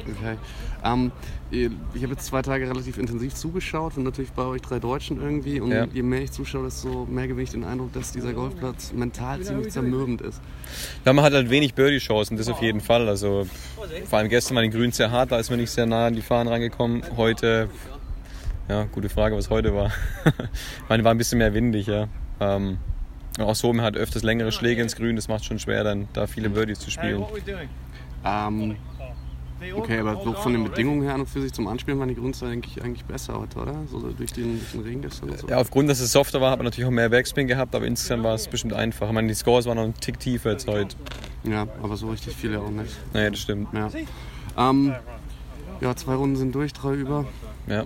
Okay. 0.00 0.36
Ähm, 0.84 1.12
ich 1.50 2.02
habe 2.02 2.12
jetzt 2.12 2.26
zwei 2.26 2.42
Tage 2.42 2.68
relativ 2.68 2.98
intensiv 2.98 3.34
zugeschaut 3.34 3.96
und 3.96 4.04
natürlich 4.04 4.32
bei 4.32 4.44
euch 4.44 4.60
drei 4.60 4.78
Deutschen 4.78 5.20
irgendwie. 5.20 5.60
Und 5.60 5.70
ja. 5.70 5.86
je 5.92 6.02
mehr 6.02 6.22
ich 6.22 6.32
zuschaue, 6.32 6.64
desto 6.64 7.06
mehr 7.06 7.26
gewinne 7.26 7.44
ich 7.44 7.50
den 7.50 7.64
Eindruck, 7.64 7.92
dass 7.92 8.12
dieser 8.12 8.32
Golfplatz 8.32 8.92
mental 8.92 9.40
ziemlich 9.40 9.72
zermürbend 9.72 10.20
ist. 10.20 10.40
Ja, 11.04 11.12
man 11.12 11.24
hat 11.24 11.32
halt 11.32 11.50
wenig 11.50 11.74
Birdie-Chancen, 11.74 12.36
das 12.36 12.48
auf 12.48 12.60
jeden 12.60 12.80
Fall. 12.80 13.08
Also 13.08 13.46
vor 14.04 14.18
allem 14.18 14.28
gestern 14.28 14.56
war 14.56 14.62
den 14.62 14.70
Grün 14.70 14.92
sehr 14.92 15.10
hart, 15.10 15.32
da 15.32 15.38
ist 15.38 15.50
man 15.50 15.58
nicht 15.58 15.70
sehr 15.70 15.86
nah 15.86 16.06
an 16.06 16.14
die 16.14 16.22
Fahnen 16.22 16.48
rangekommen. 16.48 17.02
Heute, 17.16 17.70
ja, 18.68 18.84
gute 18.84 19.08
Frage, 19.08 19.36
was 19.36 19.48
heute 19.48 19.74
war. 19.74 19.90
ich 20.26 20.88
meine, 20.88 21.04
war 21.04 21.12
ein 21.12 21.18
bisschen 21.18 21.38
mehr 21.38 21.54
windig, 21.54 21.86
ja. 21.86 22.08
Ähm, 22.40 22.78
auch 23.46 23.54
so, 23.54 23.72
man 23.72 23.84
hat 23.84 23.96
öfters 23.96 24.22
längere 24.22 24.52
Schläge 24.52 24.82
ins 24.82 24.96
Grün, 24.96 25.16
das 25.16 25.28
macht 25.28 25.44
schon 25.44 25.58
schwer, 25.58 25.84
dann 25.84 26.08
da 26.12 26.26
viele 26.26 26.50
Birdies 26.50 26.78
zu 26.78 26.90
spielen. 26.90 27.24
Ähm, 28.24 28.76
Okay, 29.74 29.98
aber 29.98 30.20
so 30.22 30.32
von 30.34 30.52
den 30.52 30.64
Bedingungen 30.64 31.02
her 31.02 31.14
und 31.16 31.28
für 31.28 31.42
sich 31.42 31.52
zum 31.52 31.66
Anspielen 31.66 31.98
waren 31.98 32.08
die 32.08 32.14
Grüns 32.14 32.42
eigentlich, 32.42 32.80
eigentlich 32.82 33.04
besser 33.04 33.40
heute, 33.40 33.58
oder? 33.58 33.74
So 33.90 33.98
durch 33.98 34.32
den, 34.32 34.58
durch 34.58 34.70
den 34.72 34.80
Regen 34.82 35.02
gestern 35.02 35.30
und 35.30 35.38
so. 35.38 35.48
Ja, 35.48 35.56
aufgrund, 35.56 35.90
dass 35.90 35.98
es 35.98 36.12
softer 36.12 36.40
war, 36.40 36.52
hat 36.52 36.58
man 36.58 36.66
natürlich 36.66 36.86
auch 36.86 36.92
mehr 36.92 37.08
Backspin 37.08 37.48
gehabt, 37.48 37.74
aber 37.74 37.84
insgesamt 37.86 38.22
war 38.22 38.34
es 38.34 38.46
bestimmt 38.46 38.72
einfacher. 38.72 39.08
Ich 39.08 39.14
meine, 39.14 39.28
die 39.28 39.34
Scores 39.34 39.66
waren 39.66 39.76
noch 39.76 39.84
ein 39.84 39.94
Tick 39.94 40.20
tiefer 40.20 40.50
als 40.50 40.66
heute. 40.66 40.94
Ja, 41.42 41.66
aber 41.82 41.96
so 41.96 42.08
richtig 42.08 42.36
viele 42.36 42.60
auch 42.60 42.70
nicht. 42.70 42.92
Naja, 43.12 43.30
das 43.30 43.40
stimmt. 43.40 43.68
Ja. 43.72 43.90
Ähm, 44.56 44.94
ja, 45.80 45.96
zwei 45.96 46.14
Runden 46.14 46.36
sind 46.36 46.54
durch, 46.54 46.72
drei 46.72 46.94
über. 46.94 47.26
Ja. 47.66 47.84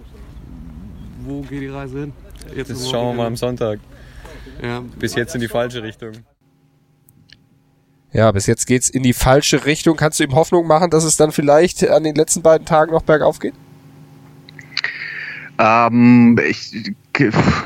Wo 1.25 1.41
geht 1.41 1.63
die 1.63 1.69
Reise 1.69 2.01
hin? 2.01 2.13
Jetzt 2.55 2.71
das 2.71 2.91
schauen 2.91 3.17
wir 3.17 3.23
mal 3.23 3.27
am 3.27 3.37
Sonntag. 3.37 3.81
Ja. 4.61 4.83
Bis 4.99 5.15
jetzt 5.15 5.35
in 5.35 5.41
die 5.41 5.49
falsche 5.49 5.83
Richtung. 5.83 6.13
Ja, 8.13 8.31
bis 8.31 8.47
jetzt 8.47 8.67
geht's 8.67 8.91
in 8.91 9.03
die 9.03 9.15
falsche 9.15 9.65
Richtung. 9.65 9.97
Kannst 9.97 10.21
du 10.21 10.25
ihm 10.25 10.35
Hoffnung 10.35 10.67
machen, 10.67 10.91
dass 10.91 11.05
es 11.05 11.17
dann 11.17 11.33
vielleicht 11.33 11.89
an 11.89 12.05
den 12.05 12.15
letzten 12.15 12.43
beiden 12.43 12.67
Tagen 12.67 12.93
noch 12.93 13.03
bergauf 13.03 13.39
geht? 13.39 13.55
Ähm, 15.59 16.39
ich, 16.47 16.93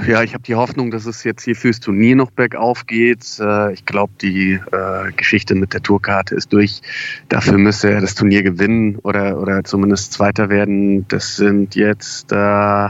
ja, 0.06 0.22
ich 0.22 0.34
habe 0.34 0.42
die 0.42 0.54
Hoffnung, 0.54 0.90
dass 0.90 1.06
es 1.06 1.24
jetzt 1.24 1.44
hier 1.44 1.56
fürs 1.56 1.80
Turnier 1.80 2.16
noch 2.16 2.30
bergauf 2.30 2.86
geht. 2.86 3.38
Äh, 3.38 3.72
ich 3.72 3.84
glaube, 3.84 4.12
die 4.20 4.52
äh, 4.54 5.12
Geschichte 5.16 5.54
mit 5.54 5.72
der 5.72 5.82
Tourkarte 5.82 6.34
ist 6.34 6.52
durch. 6.52 6.80
Dafür 7.28 7.58
müsste 7.58 7.90
er 7.90 8.00
das 8.00 8.14
Turnier 8.14 8.42
gewinnen 8.42 8.96
oder, 8.96 9.40
oder 9.40 9.64
zumindest 9.64 10.12
Zweiter 10.12 10.48
werden. 10.48 11.06
Das 11.08 11.36
sind 11.36 11.74
jetzt 11.74 12.32
äh, 12.32 12.88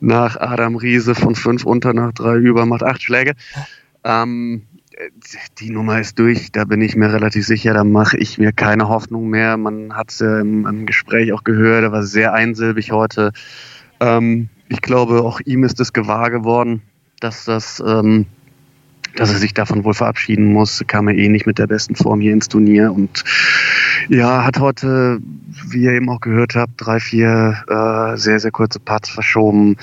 nach 0.00 0.36
Adam 0.36 0.76
Riese 0.76 1.14
von 1.14 1.34
fünf 1.34 1.64
unter 1.64 1.92
nach 1.92 2.12
drei 2.12 2.36
über, 2.36 2.66
macht 2.66 2.82
acht 2.82 3.02
Schläge. 3.02 3.32
Ähm, 4.04 4.62
die 5.58 5.70
Nummer 5.70 6.00
ist 6.00 6.18
durch, 6.18 6.50
da 6.50 6.64
bin 6.64 6.80
ich 6.80 6.96
mir 6.96 7.12
relativ 7.12 7.46
sicher, 7.46 7.72
da 7.72 7.84
mache 7.84 8.16
ich 8.16 8.38
mir 8.38 8.52
keine 8.52 8.88
Hoffnung 8.88 9.28
mehr. 9.28 9.56
Man 9.56 9.94
hat 9.94 10.10
es 10.10 10.18
ja 10.18 10.40
im, 10.40 10.66
im, 10.66 10.86
Gespräch 10.86 11.32
auch 11.32 11.44
gehört, 11.44 11.84
er 11.84 11.92
war 11.92 12.02
sehr 12.02 12.32
einsilbig 12.32 12.90
heute. 12.90 13.32
Ähm, 14.00 14.48
ich 14.68 14.80
glaube, 14.80 15.22
auch 15.22 15.40
ihm 15.44 15.64
ist 15.64 15.80
es 15.80 15.92
gewahr 15.92 16.30
geworden, 16.30 16.82
dass 17.20 17.44
das, 17.44 17.82
ähm, 17.84 18.26
dass 19.16 19.32
er 19.32 19.38
sich 19.38 19.54
davon 19.54 19.84
wohl 19.84 19.94
verabschieden 19.94 20.52
muss. 20.52 20.84
Kam 20.86 21.08
er 21.08 21.14
eh 21.14 21.28
nicht 21.28 21.46
mit 21.46 21.58
der 21.58 21.66
besten 21.66 21.96
Form 21.96 22.20
hier 22.20 22.32
ins 22.32 22.48
Turnier 22.48 22.92
und 22.92 23.24
ja, 24.08 24.44
hat 24.44 24.60
heute, 24.60 25.20
wie 25.68 25.82
ihr 25.82 25.92
eben 25.92 26.08
auch 26.10 26.20
gehört 26.20 26.54
habt, 26.54 26.72
drei, 26.76 27.00
vier 27.00 27.64
äh, 27.68 28.16
sehr, 28.16 28.38
sehr 28.40 28.50
kurze 28.50 28.80
Parts 28.80 29.08
verschoben 29.10 29.76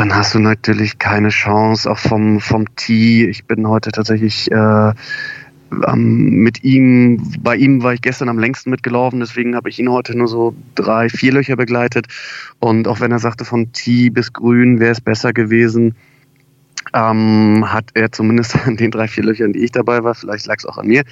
dann 0.00 0.14
hast 0.14 0.34
du 0.34 0.38
natürlich 0.38 0.98
keine 0.98 1.28
Chance, 1.28 1.90
auch 1.90 1.98
vom, 1.98 2.40
vom 2.40 2.74
Tee. 2.74 3.26
Ich 3.26 3.44
bin 3.44 3.68
heute 3.68 3.92
tatsächlich 3.92 4.50
äh, 4.50 4.92
mit 5.94 6.64
ihm, 6.64 7.32
bei 7.40 7.56
ihm 7.56 7.82
war 7.82 7.94
ich 7.94 8.02
gestern 8.02 8.28
am 8.28 8.38
längsten 8.38 8.70
mitgelaufen, 8.70 9.20
deswegen 9.20 9.54
habe 9.54 9.68
ich 9.68 9.78
ihn 9.78 9.90
heute 9.90 10.16
nur 10.16 10.28
so 10.28 10.54
drei, 10.74 11.08
vier 11.08 11.32
Löcher 11.32 11.56
begleitet. 11.56 12.06
Und 12.58 12.88
auch 12.88 13.00
wenn 13.00 13.12
er 13.12 13.18
sagte, 13.18 13.44
von 13.44 13.72
Tee 13.72 14.10
bis 14.10 14.32
Grün 14.32 14.80
wäre 14.80 14.92
es 14.92 15.00
besser 15.00 15.32
gewesen, 15.32 15.94
ähm, 16.92 17.64
hat 17.72 17.90
er 17.94 18.10
zumindest 18.10 18.56
an 18.66 18.76
den 18.76 18.90
drei, 18.90 19.08
vier 19.08 19.24
Löchern, 19.24 19.52
die 19.52 19.60
ich 19.60 19.72
dabei 19.72 20.02
war, 20.02 20.14
vielleicht 20.14 20.46
lag 20.46 20.56
es 20.58 20.66
auch 20.66 20.78
an 20.78 20.86
mir, 20.86 21.04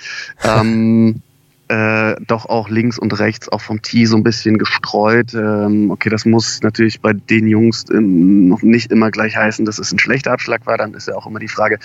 ähm, 0.44 1.22
äh, 1.68 2.16
doch 2.26 2.46
auch 2.46 2.68
links 2.68 2.98
und 2.98 3.18
rechts 3.18 3.48
auch 3.48 3.60
vom 3.60 3.82
Tee 3.82 4.06
so 4.06 4.16
ein 4.16 4.22
bisschen 4.22 4.58
gestreut. 4.58 5.34
Ähm, 5.34 5.90
okay, 5.90 6.08
das 6.08 6.24
muss 6.24 6.60
natürlich 6.62 7.00
bei 7.00 7.12
den 7.12 7.46
Jungs 7.46 7.84
ähm, 7.90 8.48
noch 8.48 8.62
nicht 8.62 8.90
immer 8.90 9.10
gleich 9.10 9.36
heißen, 9.36 9.64
dass 9.64 9.78
es 9.78 9.92
ein 9.92 9.98
schlechter 9.98 10.32
Abschlag 10.32 10.66
war. 10.66 10.78
Dann 10.78 10.94
ist 10.94 11.08
ja 11.08 11.14
auch 11.14 11.26
immer 11.26 11.40
die 11.40 11.48
Frage, 11.48 11.78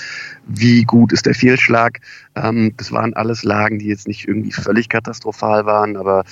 wie 0.48 0.84
gut 0.84 1.14
ist 1.14 1.26
der 1.26 1.36
Fehlschlag. 1.36 2.00
Ähm, 2.36 2.74
das 2.78 2.92
waren 2.92 3.14
alles 3.14 3.44
Lagen, 3.44 3.80
die 3.80 3.88
jetzt 3.88 4.08
nicht 4.08 4.28
irgendwie 4.28 4.52
völlig 4.52 4.90
katastrophal 4.90 5.66
waren, 5.66 5.98
aber 5.98 6.24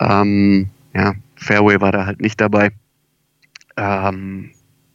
Ähm, 0.00 0.70
ja, 0.94 1.14
Fairway 1.36 1.80
war 1.80 1.92
da 1.92 2.06
halt 2.06 2.20
nicht 2.20 2.40
dabei. 2.40 2.70
Ähm, 3.76 4.50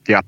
ja, 0.08 0.22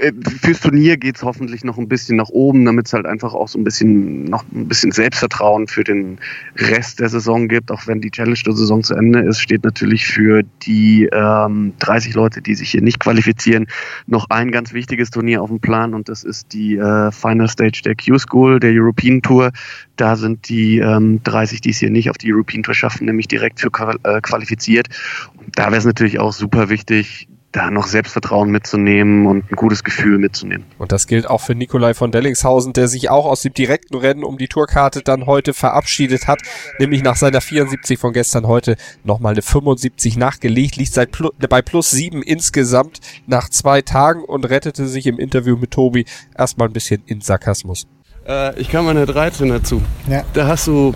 äh, 0.00 0.12
fürs 0.40 0.60
Turnier 0.60 0.96
geht's 0.96 1.22
hoffentlich 1.22 1.64
noch 1.64 1.78
ein 1.78 1.88
bisschen 1.88 2.16
nach 2.16 2.28
oben, 2.28 2.64
damit 2.64 2.86
es 2.86 2.92
halt 2.92 3.06
einfach 3.06 3.34
auch 3.34 3.48
so 3.48 3.58
ein 3.58 3.64
bisschen 3.64 4.24
noch 4.24 4.44
ein 4.52 4.66
bisschen 4.68 4.92
Selbstvertrauen 4.92 5.66
für 5.68 5.84
den 5.84 6.18
Rest 6.56 7.00
der 7.00 7.08
Saison 7.08 7.48
gibt. 7.48 7.70
Auch 7.70 7.86
wenn 7.86 8.00
die 8.00 8.10
Challenge 8.10 8.38
der 8.44 8.54
Saison 8.54 8.82
zu 8.82 8.94
Ende 8.94 9.20
ist, 9.20 9.40
steht 9.40 9.64
natürlich 9.64 10.06
für 10.06 10.42
die 10.62 11.08
ähm, 11.12 11.74
30 11.80 12.14
Leute, 12.14 12.40
die 12.40 12.54
sich 12.54 12.70
hier 12.70 12.82
nicht 12.82 13.00
qualifizieren, 13.00 13.66
noch 14.06 14.30
ein 14.30 14.50
ganz 14.50 14.72
wichtiges 14.72 15.10
Turnier 15.10 15.42
auf 15.42 15.50
dem 15.50 15.60
Plan 15.60 15.94
und 15.94 16.08
das 16.08 16.24
ist 16.24 16.52
die 16.52 16.76
äh, 16.76 17.10
Final 17.12 17.48
Stage 17.48 17.82
der 17.84 17.94
Q-School, 17.94 18.60
der 18.60 18.72
European 18.72 19.22
Tour. 19.22 19.50
Da 19.96 20.16
sind 20.16 20.48
die 20.48 20.78
ähm, 20.78 21.22
30, 21.24 21.60
die 21.60 21.70
es 21.70 21.78
hier 21.78 21.90
nicht 21.90 22.08
auf 22.08 22.16
die 22.16 22.32
European 22.32 22.62
Tour 22.62 22.74
schaffen, 22.74 23.06
nämlich 23.06 23.28
direkt 23.28 23.60
für 23.60 23.70
äh, 24.02 24.20
qualifiziert. 24.20 24.88
Und 25.36 25.58
da 25.58 25.66
wäre 25.66 25.76
es 25.76 25.84
natürlich 25.84 26.18
auch 26.18 26.32
super 26.32 26.70
wichtig, 26.70 27.28
da 27.52 27.70
noch 27.70 27.86
Selbstvertrauen 27.86 28.50
mitzunehmen 28.50 29.26
und 29.26 29.50
ein 29.50 29.56
gutes 29.56 29.82
Gefühl 29.82 30.18
mitzunehmen. 30.18 30.66
Und 30.78 30.92
das 30.92 31.06
gilt 31.06 31.28
auch 31.28 31.40
für 31.40 31.54
Nikolai 31.54 31.94
von 31.94 32.12
Dellingshausen, 32.12 32.72
der 32.72 32.86
sich 32.86 33.10
auch 33.10 33.26
aus 33.26 33.42
dem 33.42 33.54
direkten 33.54 33.96
Rennen 33.96 34.22
um 34.22 34.38
die 34.38 34.46
Tourkarte 34.46 35.02
dann 35.02 35.26
heute 35.26 35.52
verabschiedet 35.52 36.28
hat, 36.28 36.40
nämlich 36.78 37.02
nach 37.02 37.16
seiner 37.16 37.40
74 37.40 37.98
von 37.98 38.12
gestern 38.12 38.46
heute 38.46 38.76
nochmal 39.02 39.32
eine 39.32 39.42
75 39.42 40.16
nachgelegt, 40.16 40.76
liegt 40.76 40.92
seit 40.92 41.10
plus, 41.10 41.32
bei 41.48 41.60
plus 41.60 41.90
sieben 41.90 42.22
insgesamt 42.22 43.00
nach 43.26 43.48
zwei 43.48 43.82
Tagen 43.82 44.24
und 44.24 44.44
rettete 44.48 44.86
sich 44.86 45.06
im 45.06 45.18
Interview 45.18 45.56
mit 45.56 45.72
Tobi 45.72 46.04
erstmal 46.36 46.68
ein 46.68 46.72
bisschen 46.72 47.02
in 47.06 47.20
Sarkasmus. 47.20 47.86
Äh, 48.28 48.58
ich 48.60 48.70
kam 48.70 48.86
an 48.86 48.96
der 48.96 49.06
13 49.06 49.48
dazu. 49.48 49.82
Ja. 50.08 50.22
Da 50.34 50.46
hast 50.46 50.66
du 50.68 50.94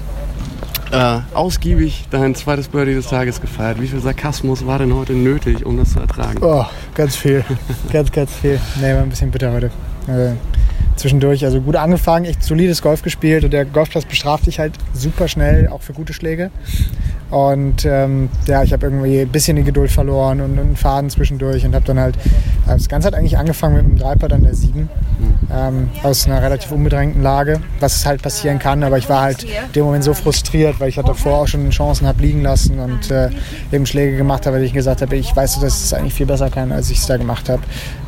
äh, 0.94 1.20
ausgiebig 1.34 2.04
dein 2.10 2.34
zweites 2.34 2.68
Birdie 2.68 2.94
des 2.94 3.08
Tages 3.08 3.40
gefeiert. 3.40 3.80
Wie 3.80 3.88
viel 3.88 4.00
Sarkasmus 4.00 4.66
war 4.66 4.78
denn 4.78 4.94
heute 4.94 5.12
nötig, 5.12 5.66
um 5.66 5.76
das 5.76 5.92
zu 5.92 6.00
ertragen? 6.00 6.38
Oh, 6.40 6.64
ganz 6.94 7.16
viel. 7.16 7.44
ganz, 7.92 8.12
ganz 8.12 8.32
viel. 8.32 8.60
Nee, 8.80 8.94
war 8.94 9.02
ein 9.02 9.08
bisschen 9.08 9.30
bitter 9.30 9.52
heute. 9.52 9.70
Also, 10.06 10.36
zwischendurch, 10.96 11.44
also 11.44 11.60
gut 11.60 11.76
angefangen, 11.76 12.26
echt 12.26 12.42
solides 12.42 12.80
Golf 12.80 13.02
gespielt 13.02 13.44
und 13.44 13.52
der 13.52 13.64
Golfplatz 13.64 14.04
bestraft 14.04 14.46
dich 14.46 14.58
halt 14.58 14.74
super 14.92 15.28
schnell, 15.28 15.68
auch 15.68 15.82
für 15.82 15.92
gute 15.92 16.12
Schläge. 16.12 16.50
Und 17.34 17.84
ähm, 17.84 18.28
ja, 18.46 18.62
ich 18.62 18.72
habe 18.72 18.86
irgendwie 18.86 19.22
ein 19.22 19.28
bisschen 19.28 19.56
die 19.56 19.64
Geduld 19.64 19.90
verloren 19.90 20.40
und 20.40 20.56
einen 20.56 20.76
Faden 20.76 21.10
zwischendurch 21.10 21.66
und 21.66 21.74
habe 21.74 21.84
dann 21.84 21.98
halt, 21.98 22.16
das 22.64 22.88
Ganze 22.88 23.08
hat 23.08 23.14
eigentlich 23.14 23.36
angefangen 23.36 23.74
mit 23.74 23.84
einem 23.84 23.98
Dreipad 23.98 24.32
an 24.32 24.44
der 24.44 24.54
7 24.54 24.88
ähm, 25.52 25.90
aus 26.04 26.26
einer 26.26 26.40
relativ 26.40 26.70
unbedrängten 26.70 27.24
Lage, 27.24 27.60
was 27.80 28.06
halt 28.06 28.22
passieren 28.22 28.60
kann, 28.60 28.84
aber 28.84 28.98
ich 28.98 29.08
war 29.08 29.22
halt 29.22 29.42
in 29.42 29.72
dem 29.74 29.84
Moment 29.84 30.04
so 30.04 30.14
frustriert, 30.14 30.78
weil 30.78 30.88
ich 30.90 30.96
halt 30.96 31.08
davor 31.08 31.40
auch 31.40 31.48
schon 31.48 31.68
Chancen 31.70 32.06
habe 32.06 32.22
liegen 32.22 32.40
lassen 32.40 32.78
und 32.78 33.10
äh, 33.10 33.30
eben 33.72 33.84
Schläge 33.84 34.16
gemacht 34.16 34.46
habe, 34.46 34.58
weil 34.58 34.62
ich 34.62 34.72
gesagt 34.72 35.02
habe, 35.02 35.16
ich 35.16 35.34
weiß, 35.34 35.58
dass 35.58 35.82
es 35.82 35.92
eigentlich 35.92 36.14
viel 36.14 36.26
besser 36.26 36.50
kann, 36.50 36.70
als 36.70 36.88
ich 36.90 36.98
es 36.98 37.06
da 37.06 37.16
gemacht 37.16 37.48
habe. 37.48 37.62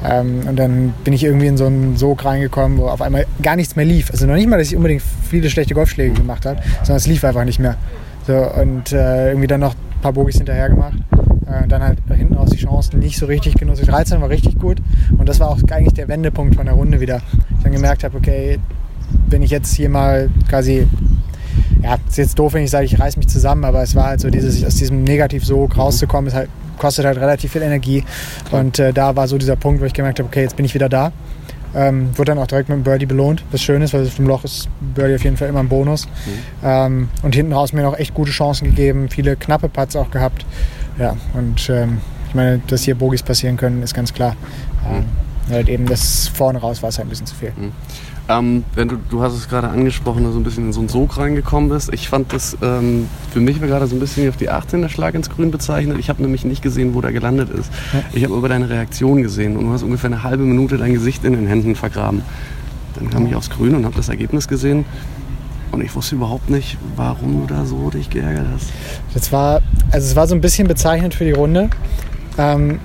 Ähm, 0.04 0.42
und 0.48 0.54
dann 0.54 0.94
bin 1.02 1.12
ich 1.12 1.24
irgendwie 1.24 1.48
in 1.48 1.56
so 1.56 1.66
einen 1.66 1.96
Sog 1.96 2.24
reingekommen, 2.24 2.78
wo 2.78 2.86
auf 2.86 3.02
einmal 3.02 3.26
gar 3.42 3.56
nichts 3.56 3.74
mehr 3.74 3.86
lief. 3.86 4.08
Also 4.12 4.24
noch 4.26 4.36
nicht 4.36 4.48
mal, 4.48 4.58
dass 4.58 4.68
ich 4.68 4.76
unbedingt 4.76 5.02
viele 5.28 5.50
schlechte 5.50 5.74
Golfschläge 5.74 6.14
gemacht 6.14 6.46
habe, 6.46 6.60
sondern 6.84 6.98
es 6.98 7.08
lief 7.08 7.24
einfach 7.24 7.44
nicht 7.44 7.58
mehr. 7.58 7.76
So, 8.26 8.34
und 8.60 8.92
äh, 8.92 9.28
irgendwie 9.28 9.46
dann 9.46 9.60
noch 9.60 9.74
ein 9.74 10.00
paar 10.02 10.12
Bogies 10.12 10.36
hinterher 10.36 10.68
gemacht. 10.68 10.96
Äh, 11.46 11.68
dann 11.68 11.82
halt 11.82 11.98
hinten 12.12 12.34
raus 12.34 12.50
die 12.50 12.56
Chancen 12.56 12.98
nicht 12.98 13.18
so 13.18 13.26
richtig 13.26 13.54
genutzt. 13.54 13.82
Die 13.82 13.86
13 13.86 14.20
war 14.20 14.28
richtig 14.28 14.58
gut 14.58 14.78
und 15.16 15.28
das 15.28 15.38
war 15.38 15.48
auch 15.48 15.58
eigentlich 15.70 15.94
der 15.94 16.08
Wendepunkt 16.08 16.56
von 16.56 16.66
der 16.66 16.74
Runde 16.74 17.00
wieder. 17.00 17.22
Ich 17.56 17.62
dann 17.62 17.72
gemerkt 17.72 18.02
habe, 18.02 18.16
okay, 18.16 18.58
wenn 19.28 19.42
ich 19.42 19.50
jetzt 19.50 19.72
hier 19.74 19.88
mal 19.88 20.28
quasi, 20.48 20.88
ja, 21.82 21.96
ist 22.08 22.18
jetzt 22.18 22.38
doof, 22.38 22.54
wenn 22.54 22.64
ich 22.64 22.70
sage, 22.70 22.86
ich 22.86 22.98
reiß 22.98 23.16
mich 23.16 23.28
zusammen, 23.28 23.64
aber 23.64 23.82
es 23.82 23.94
war 23.94 24.06
halt 24.06 24.20
so 24.20 24.28
dieses, 24.28 24.64
aus 24.64 24.74
diesem 24.74 25.04
Negativ-Sog 25.04 25.76
rauszukommen, 25.76 26.26
ist 26.26 26.34
halt, 26.34 26.48
kostet 26.78 27.06
halt 27.06 27.18
relativ 27.18 27.52
viel 27.52 27.62
Energie 27.62 28.04
und 28.50 28.80
äh, 28.80 28.92
da 28.92 29.14
war 29.14 29.28
so 29.28 29.38
dieser 29.38 29.54
Punkt, 29.54 29.80
wo 29.80 29.84
ich 29.84 29.94
gemerkt 29.94 30.18
habe, 30.18 30.28
okay, 30.28 30.42
jetzt 30.42 30.56
bin 30.56 30.64
ich 30.64 30.74
wieder 30.74 30.88
da. 30.88 31.12
Ähm, 31.76 32.16
wurde 32.16 32.32
dann 32.32 32.38
auch 32.38 32.46
direkt 32.46 32.70
mit 32.70 32.74
einem 32.76 32.84
Birdie 32.84 33.04
belohnt, 33.04 33.44
was 33.50 33.62
schön 33.62 33.82
ist, 33.82 33.92
weil 33.92 34.06
dem 34.06 34.26
Loch 34.26 34.44
ist 34.44 34.68
Birdie 34.80 35.14
auf 35.14 35.22
jeden 35.24 35.36
Fall 35.36 35.48
immer 35.48 35.60
ein 35.60 35.68
Bonus. 35.68 36.06
Mhm. 36.06 36.10
Ähm, 36.64 37.08
und 37.22 37.34
hinten 37.34 37.52
raus 37.52 37.74
mir 37.74 37.82
noch 37.82 37.98
echt 37.98 38.14
gute 38.14 38.30
Chancen 38.30 38.70
gegeben, 38.70 39.10
viele 39.10 39.36
knappe 39.36 39.68
Putts 39.68 39.94
auch 39.94 40.10
gehabt. 40.10 40.46
Ja, 40.98 41.16
und 41.34 41.68
ähm, 41.68 41.98
ich 42.28 42.34
meine, 42.34 42.60
dass 42.66 42.82
hier 42.82 42.94
Bogies 42.94 43.22
passieren 43.22 43.58
können, 43.58 43.82
ist 43.82 43.94
ganz 43.94 44.14
klar. 44.14 44.36
Mhm. 44.88 45.52
Halt 45.52 45.68
eben 45.68 45.86
das 45.86 46.28
vorne 46.28 46.58
raus 46.58 46.82
war 46.82 46.88
es 46.88 46.98
halt 46.98 47.06
ein 47.06 47.10
bisschen 47.10 47.26
zu 47.26 47.34
viel. 47.34 47.52
Mhm. 47.54 47.72
Ähm, 48.28 48.64
wenn 48.74 48.88
du, 48.88 48.96
du 49.08 49.22
hast 49.22 49.34
es 49.34 49.48
gerade 49.48 49.68
angesprochen, 49.68 50.24
dass 50.24 50.32
du 50.32 50.40
ein 50.40 50.44
bisschen 50.44 50.66
in 50.66 50.72
so 50.72 50.80
einen 50.80 50.88
Sog 50.88 51.16
reingekommen 51.16 51.68
bist. 51.70 51.92
Ich 51.92 52.08
fand 52.08 52.32
das, 52.32 52.56
ähm, 52.60 53.08
für 53.30 53.38
mich 53.38 53.60
war 53.60 53.68
gerade 53.68 53.86
so 53.86 53.94
ein 53.94 54.00
bisschen 54.00 54.24
wie 54.24 54.28
auf 54.28 54.36
die 54.36 54.50
18 54.50 54.82
der 54.82 54.88
Schlag 54.88 55.14
ins 55.14 55.30
Grün 55.30 55.52
bezeichnet. 55.52 55.98
Ich 56.00 56.08
habe 56.08 56.22
nämlich 56.22 56.44
nicht 56.44 56.60
gesehen, 56.60 56.94
wo 56.94 57.00
der 57.00 57.12
gelandet 57.12 57.50
ist. 57.50 57.70
Ich 58.12 58.24
habe 58.24 58.34
aber 58.34 58.48
deine 58.48 58.68
Reaktion 58.68 59.22
gesehen 59.22 59.56
und 59.56 59.66
du 59.66 59.72
hast 59.72 59.84
ungefähr 59.84 60.10
eine 60.10 60.24
halbe 60.24 60.42
Minute 60.42 60.76
dein 60.76 60.92
Gesicht 60.92 61.24
in 61.24 61.34
den 61.34 61.46
Händen 61.46 61.76
vergraben. 61.76 62.22
Dann 62.96 63.10
kam 63.10 63.26
ich 63.26 63.34
aufs 63.36 63.50
Grün 63.50 63.74
und 63.74 63.84
habe 63.84 63.94
das 63.94 64.08
Ergebnis 64.08 64.48
gesehen. 64.48 64.84
Und 65.70 65.82
ich 65.82 65.94
wusste 65.94 66.16
überhaupt 66.16 66.48
nicht, 66.50 66.78
warum 66.96 67.46
du 67.46 67.54
da 67.54 67.64
so 67.64 67.90
dich 67.90 68.10
geärgert 68.10 68.46
hast. 68.54 68.72
Das 69.14 69.30
war, 69.30 69.60
also 69.90 70.06
es 70.06 70.16
war 70.16 70.26
so 70.26 70.34
ein 70.34 70.40
bisschen 70.40 70.66
bezeichnend 70.66 71.14
für 71.14 71.24
die 71.24 71.32
Runde. 71.32 71.70
Ähm, 72.38 72.80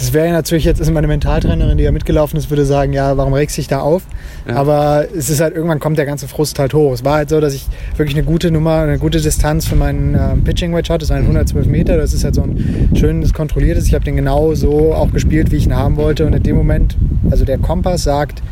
das 0.00 0.14
wäre 0.14 0.28
ja 0.28 0.32
natürlich 0.32 0.64
jetzt, 0.64 0.80
ist 0.80 0.90
meine 0.90 1.06
Mentaltrainerin, 1.06 1.76
die 1.76 1.84
ja 1.84 1.92
mitgelaufen 1.92 2.38
ist, 2.38 2.48
würde 2.48 2.64
sagen, 2.64 2.94
ja, 2.94 3.18
warum 3.18 3.34
regst 3.34 3.58
du 3.58 3.60
dich 3.60 3.68
da 3.68 3.80
auf? 3.80 4.02
Ja. 4.48 4.56
Aber 4.56 5.04
es 5.14 5.28
ist 5.28 5.42
halt, 5.42 5.54
irgendwann 5.54 5.78
kommt 5.78 5.98
der 5.98 6.06
ganze 6.06 6.26
Frust 6.26 6.58
halt 6.58 6.72
hoch. 6.72 6.94
Es 6.94 7.04
war 7.04 7.16
halt 7.16 7.28
so, 7.28 7.38
dass 7.38 7.52
ich 7.52 7.66
wirklich 7.98 8.16
eine 8.16 8.24
gute 8.24 8.50
Nummer, 8.50 8.76
eine 8.76 8.98
gute 8.98 9.20
Distanz 9.20 9.68
für 9.68 9.76
meinen 9.76 10.14
ähm, 10.14 10.42
Pitching 10.42 10.74
Wedge 10.74 10.90
hatte. 10.90 11.00
Das 11.00 11.10
waren 11.10 11.20
112 11.20 11.66
Meter. 11.66 11.98
Das 11.98 12.14
ist 12.14 12.24
halt 12.24 12.34
so 12.34 12.42
ein 12.42 12.90
schönes, 12.94 13.34
kontrolliertes. 13.34 13.86
Ich 13.88 13.94
habe 13.94 14.02
den 14.02 14.16
genau 14.16 14.54
so 14.54 14.94
auch 14.94 15.12
gespielt, 15.12 15.50
wie 15.50 15.56
ich 15.56 15.66
ihn 15.66 15.76
haben 15.76 15.98
wollte. 15.98 16.26
Und 16.26 16.32
in 16.32 16.42
dem 16.42 16.56
Moment, 16.56 16.96
also 17.30 17.44
der 17.44 17.58
Kompass 17.58 18.02
sagt, 18.02 18.42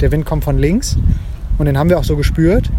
der 0.00 0.12
Wind 0.12 0.24
kommt 0.24 0.44
von 0.44 0.58
links. 0.58 0.96
Und 1.58 1.66
den 1.66 1.76
haben 1.76 1.90
wir 1.90 1.98
auch 1.98 2.04
so 2.04 2.16
gespürt. 2.16 2.70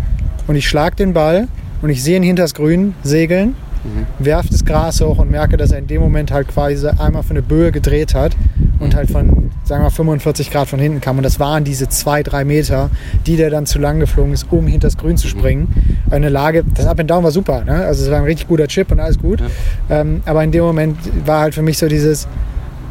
Und 0.48 0.56
ich 0.56 0.70
schlage 0.70 0.96
den 0.96 1.12
Ball 1.12 1.50
und 1.82 1.90
ich 1.90 2.02
sehe 2.02 2.16
ihn 2.16 2.24
hinters 2.24 2.54
Grün 2.54 2.96
segeln 3.04 3.56
mhm. 3.86 4.26
werfe 4.26 4.50
das 4.50 4.66
Gras 4.66 5.02
hoch 5.02 5.20
und 5.20 5.32
merke, 5.32 5.58
dass 5.58 5.72
er 5.72 5.80
in 5.80 5.88
dem 5.88 6.02
Moment 6.02 6.32
halt 6.32 6.48
quasi 6.48 6.88
einmal 6.88 7.24
für 7.24 7.32
eine 7.32 7.42
Böe 7.42 7.72
gedreht 7.72 8.14
hat 8.14 8.36
und 8.80 8.96
halt 8.96 9.10
von, 9.10 9.52
sagen 9.64 9.84
wir 9.84 9.92
45 9.92 10.52
Grad 10.52 10.68
von 10.68 10.80
hinten 10.80 11.02
kam. 11.02 11.18
Und 11.18 11.24
das 11.24 11.40
waren 11.40 11.64
diese 11.64 11.88
zwei, 11.90 12.24
drei 12.24 12.44
Meter, 12.46 12.90
die 13.26 13.38
der 13.38 13.50
dann 13.50 13.66
zu 13.66 13.80
lang 13.80 14.00
geflogen 14.00 14.34
ist, 14.34 14.48
um 14.52 14.68
hinter 14.68 14.88
das 14.88 14.98
Grün 14.98 15.18
zu 15.18 15.28
springen. 15.28 15.74
Eine 16.10 16.30
Lage, 16.30 16.64
das 16.76 16.86
Up 16.86 17.00
and 17.00 17.10
Down 17.10 17.24
war 17.24 17.32
super, 17.32 17.64
ne? 17.64 17.86
also 17.86 18.04
es 18.04 18.12
war 18.12 18.18
ein 18.18 18.26
richtig 18.26 18.48
guter 18.48 18.68
Chip 18.68 18.92
und 18.92 19.00
alles 19.00 19.18
gut. 19.20 19.40
Ja. 19.40 20.02
Ähm, 20.02 20.22
aber 20.26 20.44
in 20.44 20.52
dem 20.52 20.64
Moment 20.64 20.98
war 21.26 21.42
halt 21.42 21.56
für 21.56 21.62
mich 21.62 21.78
so 21.78 21.88
dieses, 21.88 22.28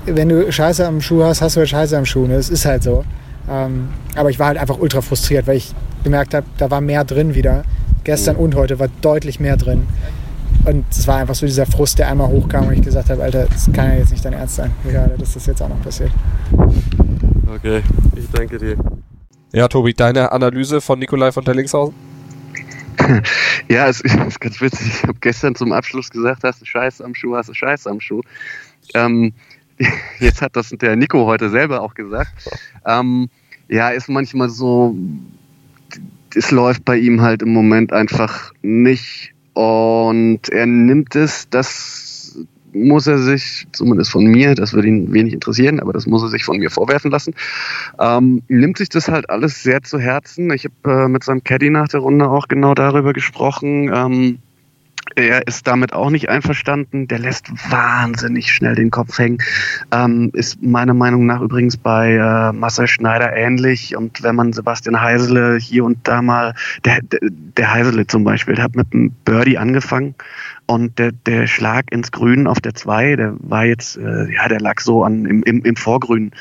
wenn 0.07 0.29
du 0.29 0.51
Scheiße 0.51 0.87
am 0.87 1.01
Schuh 1.01 1.23
hast, 1.23 1.43
hast 1.43 1.57
du 1.57 1.61
halt 1.61 1.69
Scheiße 1.69 1.97
am 1.97 2.07
Schuh. 2.07 2.27
Ne? 2.27 2.37
Das 2.37 2.51
ist 2.51 2.65
halt 2.65 2.83
so. 2.83 3.05
Ähm, 3.51 3.89
aber 4.15 4.31
ich 4.31 4.39
war 4.39 4.49
halt 4.49 4.59
einfach 4.59 4.79
ultra 4.79 5.01
frustriert, 5.01 5.47
weil 5.47 5.57
ich 5.57 5.75
gemerkt 6.03 6.35
habe, 6.35 6.47
da 6.59 6.71
war 6.71 6.81
mehr 6.81 7.05
drin 7.05 7.35
wieder. 7.35 7.65
Gestern 8.05 8.37
und 8.37 8.55
heute 8.55 8.79
war 8.79 8.89
deutlich 9.01 9.41
mehr 9.41 9.57
drin. 9.57 9.87
Und 10.65 10.85
es 10.91 11.07
war 11.07 11.17
einfach 11.17 11.35
so 11.35 11.45
dieser 11.47 11.67
Frust, 11.67 11.99
der 11.99 12.09
einmal 12.09 12.29
hochkam 12.29 12.69
und 12.69 12.75
ich 12.75 12.83
gesagt 12.83 13.11
habe, 13.11 13.23
Alter, 13.23 13.47
das 13.47 13.71
kann 13.73 13.91
ja 13.91 13.97
jetzt 13.97 14.13
nicht 14.13 14.25
dein 14.25 14.33
Ernst 14.33 14.57
sein, 14.57 14.71
gerade, 14.85 15.17
dass 15.19 15.35
das 15.35 15.47
jetzt 15.47 15.61
auch 15.61 15.69
noch 15.69 15.83
passiert. 15.83 16.11
Okay, 17.55 17.83
ich 18.17 18.29
danke 18.33 18.59
dir. 18.59 18.77
Ja, 19.53 19.69
Tobi, 19.69 19.93
deine 19.93 20.33
Analyse 20.33 20.81
von 20.81 20.99
Nikolai 20.99 21.33
von 21.33 21.45
Tellingshausen? 21.45 21.95
ja, 23.69 23.89
es 23.89 24.01
ist 24.01 24.41
ganz 24.41 24.61
witzig. 24.61 24.89
Ich 24.89 25.03
habe 25.03 25.19
gestern 25.21 25.55
zum 25.55 25.73
Abschluss 25.73 26.11
gesagt, 26.11 26.45
hast 26.45 26.61
du 26.63 26.65
Scheiß 26.65 27.01
am 27.03 27.15
Schuh, 27.15 27.37
hast 27.37 27.51
du 27.51 27.55
Scheiß 27.55 27.87
am 27.87 28.01
Schuh. 28.01 28.23
Ähm, 28.95 29.33
jetzt 30.19 30.43
hat 30.43 30.57
das 30.57 30.71
der 30.71 30.97
Nico 30.97 31.27
heute 31.27 31.51
selber 31.51 31.83
auch 31.83 31.95
gesagt. 31.95 32.33
Ähm, 32.87 33.29
ja, 33.69 33.91
ist 33.91 34.09
manchmal 34.09 34.51
so, 34.51 34.97
es 36.35 36.51
läuft 36.51 36.85
bei 36.85 36.97
ihm 36.97 37.21
halt 37.21 37.43
im 37.43 37.53
Moment 37.53 37.93
einfach 37.93 38.53
nicht 38.63 39.34
und 39.55 40.49
er 40.51 40.67
nimmt 40.67 41.17
es, 41.17 41.49
das 41.49 42.37
muss 42.75 43.07
er 43.07 43.19
sich, 43.19 43.67
zumindest 43.73 44.11
von 44.11 44.25
mir, 44.25 44.55
das 44.55 44.73
würde 44.73 44.89
ihn 44.89 45.13
wenig 45.13 45.33
interessieren, 45.33 45.81
aber 45.81 45.93
das 45.93 46.07
muss 46.07 46.23
er 46.23 46.29
sich 46.29 46.45
von 46.45 46.59
mir 46.59 46.71
vorwerfen 46.71 47.11
lassen, 47.11 47.35
ähm, 48.01 48.43
nimmt 48.49 48.79
sich 48.79 48.89
das 48.89 49.09
halt 49.09 49.31
alles 49.31 49.63
sehr 49.63 49.83
zu 49.83 49.99
Herzen. 49.99 50.53
Ich 50.53 50.65
habe 50.65 51.05
äh, 51.05 51.09
mit 51.09 51.23
seinem 51.25 51.45
Caddy 51.45 51.71
nach 51.71 51.89
der 51.89 52.01
Runde 52.01 52.29
auch 52.29 52.49
genau 52.49 52.75
darüber 52.75 53.13
gesprochen. 53.13 53.91
Ähm, 53.95 54.39
er 55.17 55.47
ist 55.47 55.67
damit 55.67 55.93
auch 55.93 56.11
nicht 56.11 56.29
einverstanden. 56.29 57.09
Der 57.09 57.19
lässt 57.19 57.51
wahnsinnig 57.71 58.53
schnell 58.53 58.75
den 58.75 58.91
Kopf 58.91 59.19
hängen. 59.19 59.39
Ähm, 59.93 60.31
ist 60.33 60.63
meiner 60.63 60.95
Meinung 60.95 61.27
nach 61.27 61.41
übrigens 61.41 61.77
bei 61.77 62.15
äh, 62.15 62.53
Marcel 62.53 62.89
Schneider 62.89 63.35
ähnlich. 63.35 63.97
Und 63.97 64.23
wenn 64.23 64.37
man 64.37 64.53
Sebastian 64.53 65.01
Heisele 65.01 65.57
hier 65.59 65.85
und 65.85 65.99
da 66.07 66.23
mal, 66.23 66.55
der, 66.85 67.01
der, 67.03 67.21
der 67.23 67.73
Heisele 67.73 68.07
zum 68.07 68.25
Beispiel, 68.25 68.55
der 68.55 68.65
hat 68.65 68.77
mit 68.77 68.93
einem 68.93 69.11
Birdie 69.25 69.59
angefangen 69.59 70.15
und 70.67 70.99
der, 70.99 71.13
der 71.13 71.47
Schlag 71.47 71.93
ins 71.93 72.11
Grün 72.11 72.47
auf 72.47 72.61
der 72.61 72.75
2, 72.75 73.17
der 73.17 73.35
war 73.39 73.65
jetzt, 73.65 73.97
äh, 73.97 74.33
ja, 74.33 74.49
der 74.49 74.61
lag 74.61 74.81
so 74.81 75.05
an 75.05 75.27
im, 75.27 75.43
im, 75.43 75.63
im 75.63 75.77
Vorgrün 75.77 76.33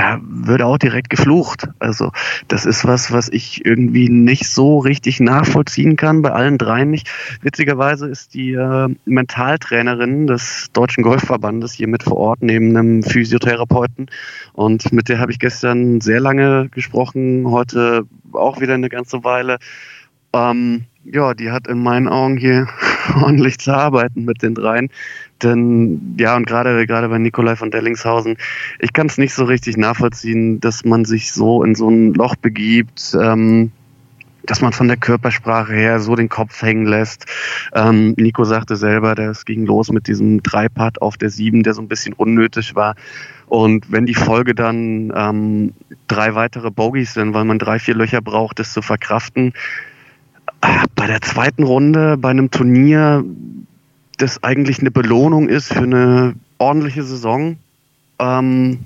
da 0.00 0.18
würde 0.22 0.64
auch 0.64 0.78
direkt 0.78 1.10
geflucht. 1.10 1.68
Also 1.78 2.10
das 2.48 2.64
ist 2.64 2.86
was, 2.86 3.12
was 3.12 3.28
ich 3.28 3.66
irgendwie 3.66 4.08
nicht 4.08 4.48
so 4.48 4.78
richtig 4.78 5.20
nachvollziehen 5.20 5.96
kann, 5.96 6.22
bei 6.22 6.32
allen 6.32 6.56
dreien 6.56 6.90
nicht. 6.90 7.10
Witzigerweise 7.42 8.08
ist 8.08 8.32
die 8.32 8.54
äh, 8.54 8.88
Mentaltrainerin 9.04 10.26
des 10.26 10.70
Deutschen 10.72 11.02
Golfverbandes 11.02 11.74
hier 11.74 11.86
mit 11.86 12.02
vor 12.02 12.16
Ort 12.16 12.38
neben 12.40 12.74
einem 12.74 13.02
Physiotherapeuten 13.02 14.06
und 14.54 14.90
mit 14.90 15.10
der 15.10 15.18
habe 15.18 15.32
ich 15.32 15.38
gestern 15.38 16.00
sehr 16.00 16.20
lange 16.20 16.70
gesprochen, 16.70 17.50
heute 17.50 18.04
auch 18.32 18.58
wieder 18.58 18.72
eine 18.72 18.88
ganze 18.88 19.22
Weile. 19.22 19.58
Ähm, 20.32 20.86
ja, 21.04 21.34
die 21.34 21.50
hat 21.50 21.66
in 21.66 21.82
meinen 21.82 22.08
Augen 22.08 22.38
hier 22.38 22.68
ordentlich 23.22 23.58
zu 23.58 23.72
arbeiten 23.72 24.24
mit 24.24 24.42
den 24.42 24.54
dreien. 24.54 24.90
Denn 25.42 26.16
ja, 26.18 26.36
und 26.36 26.46
gerade 26.46 26.86
gerade 26.86 27.08
bei 27.08 27.18
Nikolai 27.18 27.56
von 27.56 27.70
Dellingshausen, 27.70 28.36
ich 28.78 28.92
kann 28.92 29.06
es 29.06 29.18
nicht 29.18 29.34
so 29.34 29.44
richtig 29.44 29.76
nachvollziehen, 29.76 30.60
dass 30.60 30.84
man 30.84 31.04
sich 31.04 31.32
so 31.32 31.62
in 31.62 31.74
so 31.74 31.88
ein 31.88 32.12
Loch 32.14 32.36
begibt, 32.36 33.16
ähm, 33.20 33.72
dass 34.42 34.60
man 34.60 34.72
von 34.72 34.88
der 34.88 34.96
Körpersprache 34.96 35.72
her 35.72 36.00
so 36.00 36.14
den 36.16 36.28
Kopf 36.28 36.60
hängen 36.62 36.86
lässt. 36.86 37.26
Ähm, 37.74 38.14
Nico 38.16 38.44
sagte 38.44 38.76
selber, 38.76 39.14
das 39.14 39.44
ging 39.44 39.66
los 39.66 39.90
mit 39.92 40.08
diesem 40.08 40.42
Dreipad 40.42 41.00
auf 41.02 41.16
der 41.16 41.30
Sieben, 41.30 41.62
der 41.62 41.74
so 41.74 41.82
ein 41.82 41.88
bisschen 41.88 42.14
unnötig 42.14 42.74
war. 42.74 42.94
Und 43.46 43.90
wenn 43.90 44.06
die 44.06 44.14
Folge 44.14 44.54
dann 44.54 45.12
ähm, 45.14 45.74
drei 46.08 46.34
weitere 46.34 46.70
Bogies 46.70 47.14
sind, 47.14 47.34
weil 47.34 47.44
man 47.44 47.58
drei, 47.58 47.78
vier 47.78 47.94
Löcher 47.94 48.20
braucht, 48.20 48.58
das 48.58 48.72
zu 48.72 48.80
verkraften, 48.80 49.52
bei 50.94 51.06
der 51.06 51.20
zweiten 51.22 51.62
Runde 51.62 52.16
bei 52.16 52.30
einem 52.30 52.50
Turnier, 52.50 53.24
das 54.18 54.42
eigentlich 54.42 54.80
eine 54.80 54.90
Belohnung 54.90 55.48
ist 55.48 55.72
für 55.72 55.82
eine 55.82 56.34
ordentliche 56.58 57.02
Saison. 57.02 57.56
Ähm, 58.18 58.80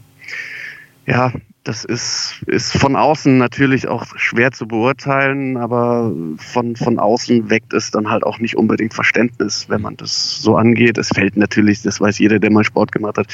ja, 1.07 1.33
das 1.65 1.85
ist, 1.85 2.43
ist 2.47 2.77
von 2.77 2.95
außen 2.95 3.39
natürlich 3.39 3.89
auch 3.89 4.07
schwer 4.17 4.53
zu 4.53 4.69
beurteilen, 4.69 5.57
aber 5.57 6.13
von, 6.37 6.77
von 6.77 6.99
außen 6.99 7.49
weckt 7.49 7.73
es 7.73 7.91
dann 7.91 8.11
halt 8.11 8.23
auch 8.23 8.39
nicht 8.39 8.57
unbedingt 8.57 8.93
Verständnis, 8.95 9.69
wenn 9.69 9.81
man 9.81 9.97
das 9.97 10.43
so 10.43 10.57
angeht. 10.57 10.99
Es 10.99 11.09
fällt 11.09 11.37
natürlich, 11.37 11.83
das 11.83 12.01
weiß 12.01 12.19
jeder, 12.19 12.39
der 12.39 12.51
mal 12.51 12.65
Sport 12.65 12.93
gemacht 12.93 13.17
hat, 13.19 13.27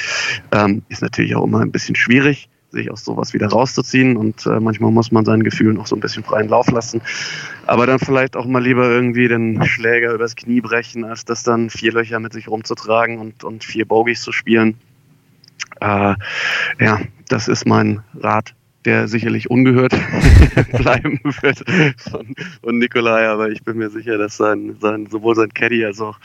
ähm, 0.52 0.82
ist 0.88 1.02
natürlich 1.02 1.34
auch 1.34 1.44
immer 1.44 1.60
ein 1.60 1.72
bisschen 1.72 1.96
schwierig 1.96 2.48
sich 2.70 2.90
aus 2.90 3.04
sowas 3.04 3.34
wieder 3.34 3.48
rauszuziehen 3.48 4.16
und 4.16 4.46
äh, 4.46 4.60
manchmal 4.60 4.90
muss 4.90 5.12
man 5.12 5.24
seinen 5.24 5.42
Gefühlen 5.42 5.78
auch 5.78 5.86
so 5.86 5.96
ein 5.96 6.00
bisschen 6.00 6.24
freien 6.24 6.48
Lauf 6.48 6.70
lassen. 6.70 7.02
Aber 7.66 7.86
dann 7.86 7.98
vielleicht 7.98 8.36
auch 8.36 8.46
mal 8.46 8.62
lieber 8.62 8.88
irgendwie 8.88 9.28
den 9.28 9.64
Schläger 9.64 10.12
übers 10.12 10.36
Knie 10.36 10.60
brechen, 10.60 11.04
als 11.04 11.24
das 11.24 11.42
dann 11.42 11.70
vier 11.70 11.92
Löcher 11.92 12.20
mit 12.20 12.32
sich 12.32 12.48
rumzutragen 12.48 13.18
und, 13.18 13.44
und 13.44 13.64
vier 13.64 13.86
Bogies 13.86 14.22
zu 14.22 14.32
spielen. 14.32 14.76
Äh, 15.80 16.14
ja, 16.78 17.00
das 17.28 17.48
ist 17.48 17.66
mein 17.66 18.02
Rat 18.14 18.54
der 18.84 19.08
sicherlich 19.08 19.50
ungehört 19.50 19.92
bleiben 20.72 21.20
wird 21.22 21.58
von, 21.98 22.34
von 22.62 22.78
Nikolai, 22.78 23.28
aber 23.28 23.50
ich 23.50 23.62
bin 23.62 23.78
mir 23.78 23.90
sicher, 23.90 24.18
dass 24.18 24.36
sein, 24.36 24.76
sein, 24.80 25.06
sowohl 25.10 25.34
sein 25.34 25.52
Caddy 25.52 25.84
als 25.84 26.00
auch 26.00 26.18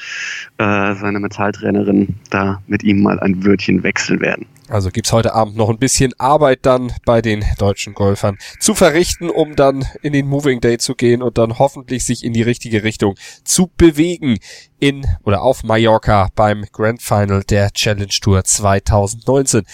äh, 0.58 0.96
seine 0.96 1.20
Metalltrainerin 1.20 2.16
da 2.30 2.62
mit 2.68 2.84
ihm 2.84 3.02
mal 3.02 3.20
ein 3.20 3.46
Wörtchen 3.46 3.84
wechseln 3.84 4.22
werden. 4.22 4.46
Also 4.68 4.90
gibt's 4.90 5.12
heute 5.12 5.36
Abend 5.36 5.58
noch 5.58 5.70
ein 5.70 5.78
bisschen 5.78 6.14
Arbeit 6.18 6.66
dann 6.66 6.92
bei 7.06 7.22
den 7.22 7.46
deutschen 7.60 7.94
Golfern 7.94 8.38
zu 8.60 8.74
verrichten, 8.74 9.30
um 9.30 9.56
dann 9.56 9.86
in 10.02 10.14
den 10.14 10.28
Moving 10.28 10.60
Day 10.60 10.80
zu 10.80 10.96
gehen 10.96 11.22
und 11.22 11.38
dann 11.38 11.60
hoffentlich 11.60 12.04
sich 12.04 12.24
in 12.24 12.34
die 12.34 12.42
richtige 12.42 12.84
Richtung 12.84 13.16
zu 13.44 13.70
bewegen 13.78 14.40
in 14.80 15.06
oder 15.24 15.44
auf 15.44 15.64
Mallorca 15.64 16.30
beim 16.36 16.66
Grand 16.72 17.02
Final 17.04 17.44
der 17.44 17.72
Challenge 17.72 18.08
Tour 18.08 18.44
2019. 18.44 19.66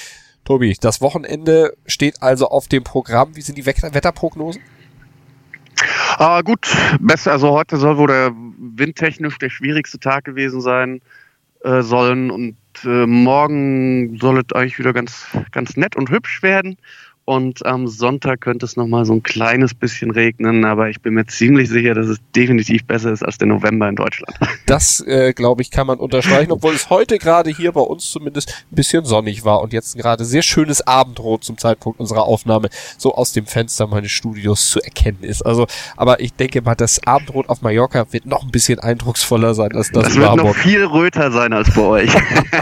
Tobi, 0.43 0.75
das 0.79 1.01
Wochenende 1.01 1.74
steht 1.86 2.21
also 2.21 2.48
auf 2.48 2.67
dem 2.67 2.83
Programm. 2.83 3.36
Wie 3.36 3.41
sind 3.41 3.57
die 3.57 3.65
Wetterprognosen? 3.65 4.62
Ah, 6.17 6.41
gut, 6.41 6.67
besser. 7.00 7.31
Also 7.31 7.51
heute 7.51 7.77
soll 7.77 7.98
wohl 7.98 8.07
der 8.07 8.31
windtechnisch 8.36 9.38
der 9.38 9.50
schwierigste 9.50 10.00
Tag 10.00 10.25
gewesen 10.25 10.62
sein 10.62 11.01
äh, 11.63 11.81
sollen 11.81 12.31
und 12.31 12.57
äh, 12.83 13.05
morgen 13.05 14.17
soll 14.19 14.39
es 14.39 14.55
eigentlich 14.55 14.79
wieder 14.79 14.93
ganz, 14.93 15.27
ganz 15.51 15.77
nett 15.77 15.95
und 15.95 16.10
hübsch 16.10 16.43
werden. 16.43 16.77
Und 17.24 17.63
am 17.68 17.88
Sonntag 17.88 18.42
könnte 18.42 18.66
es 18.66 18.75
nochmal 18.75 19.06
so 19.06 19.13
ein 19.13 19.22
kleines 19.22 19.75
bisschen 19.75 20.10
regnen, 20.10 20.66
aber 20.66 20.90
ich 20.90 21.01
bin 21.01 21.13
mir 21.13 21.25
ziemlich 21.28 21.70
sicher, 21.70 21.94
dass 21.94 22.08
es 22.08 22.18
definitiv 22.36 22.84
besser 22.86 23.12
ist 23.12 23.24
als 23.24 23.38
der 23.38 23.48
November 23.48 23.88
in 23.88 23.96
Deutschland. 23.96 24.36
Das, 24.67 25.02
äh, 25.06 25.34
glaube 25.34 25.62
ich, 25.63 25.69
kann 25.69 25.86
man 25.86 26.00
unterstreichen, 26.00 26.52
obwohl 26.52 26.74
es 26.74 26.89
heute 26.89 27.17
gerade 27.17 27.50
hier 27.50 27.74
bei 27.74 27.82
uns 27.82 28.10
zumindest 28.10 28.65
ein 28.72 28.76
bisschen 28.76 29.04
sonnig 29.04 29.43
war 29.43 29.62
und 29.62 29.74
jetzt 29.74 29.98
gerade 29.98 30.24
sehr 30.24 30.43
schönes 30.43 30.88
Abendrot 30.88 31.43
zum 31.43 31.58
Zeitpunkt 31.58 32.00
unserer 32.00 32.24
Aufnahme 32.24 32.69
so 32.98 33.13
aus 33.13 33.34
dem 33.34 33.45
Fenster 33.45 33.86
meines 33.88 34.12
Studios 34.12 34.69
zu 34.69 34.80
erkennen 34.80 35.24
ist. 35.24 35.41
Also, 35.41 35.67
aber 35.98 36.22
ich 36.22 36.34
denke 36.34 36.62
mal, 36.62 36.76
das 36.76 37.06
Abendrot 37.06 37.50
auf 37.50 37.62
Mallorca 37.62 38.06
wird 38.12 38.26
noch 38.26 38.43
ein 38.43 38.52
bisschen 38.52 38.80
eindrucksvoller 38.80 39.54
sein 39.54 39.74
als 39.74 39.91
das, 39.91 40.06
das 40.06 40.15
wird 40.15 40.36
noch 40.38 40.56
viel 40.56 40.86
röter 40.86 41.32
sein 41.32 41.52
als 41.52 41.74
bei 41.74 41.82
euch. 41.82 42.12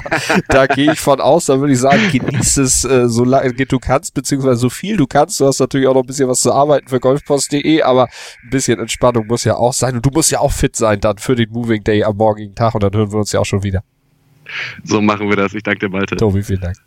da 0.48 0.66
gehe 0.66 0.92
ich 0.92 1.00
von 1.00 1.22
aus, 1.22 1.46
da 1.46 1.60
würde 1.60 1.74
ich 1.74 1.80
sagen, 1.80 2.02
genieß 2.12 2.58
es 2.58 2.86
äh, 2.86 3.08
so 3.08 3.24
lange 3.24 3.54
du 3.54 3.78
kannst, 3.78 4.16
beziehungsweise 4.16 4.49
so 4.56 4.70
viel 4.70 4.98
du 4.98 5.08
kannst. 5.08 5.40
Du 5.40 5.46
hast 5.46 5.60
natürlich 5.60 5.88
auch 5.88 5.94
noch 5.94 6.04
ein 6.04 6.08
bisschen 6.08 6.28
was 6.28 6.42
zu 6.42 6.52
arbeiten 6.52 6.88
für 6.88 7.00
golfpost.de, 7.00 7.82
aber 7.82 8.06
ein 8.44 8.50
bisschen 8.50 8.80
Entspannung 8.80 9.28
muss 9.28 9.44
ja 9.44 9.56
auch 9.56 9.74
sein. 9.74 9.96
Und 9.96 10.06
du 10.06 10.10
musst 10.12 10.32
ja 10.32 10.40
auch 10.40 10.52
fit 10.52 10.76
sein 10.76 11.00
dann 11.00 11.18
für 11.18 11.36
den 11.36 11.50
Moving 11.52 11.84
Day 11.84 12.04
am 12.04 12.18
morgigen 12.18 12.56
Tag 12.56 12.76
und 12.76 12.84
dann 12.84 12.94
hören 12.94 13.12
wir 13.12 13.20
uns 13.20 13.32
ja 13.32 13.40
auch 13.40 13.46
schon 13.46 13.64
wieder. 13.64 13.84
So 14.84 15.02
machen 15.02 15.30
wir 15.30 15.36
das. 15.36 15.54
Ich 15.54 15.64
danke 15.64 15.88
dir, 15.88 15.90
Malte. 15.90 16.16
Tobi, 16.16 16.42
vielen 16.42 16.62
Dank. 16.62 16.78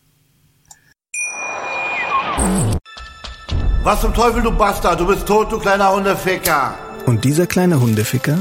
Was 3.84 4.00
zum 4.00 4.14
Teufel, 4.14 4.42
du 4.42 4.52
Bastard? 4.52 5.00
Du 5.00 5.06
bist 5.06 5.26
tot, 5.26 5.50
du 5.50 5.58
kleiner 5.58 5.92
Hundeficker. 5.92 6.74
Und 7.06 7.24
dieser 7.24 7.46
kleine 7.46 7.80
Hundeficker, 7.80 8.38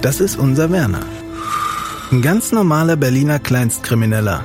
das 0.00 0.20
ist 0.20 0.36
unser 0.36 0.70
Werner. 0.70 1.00
Ein 2.10 2.22
ganz 2.22 2.52
normaler 2.52 2.96
Berliner 2.96 3.38
Kleinstkrimineller 3.38 4.44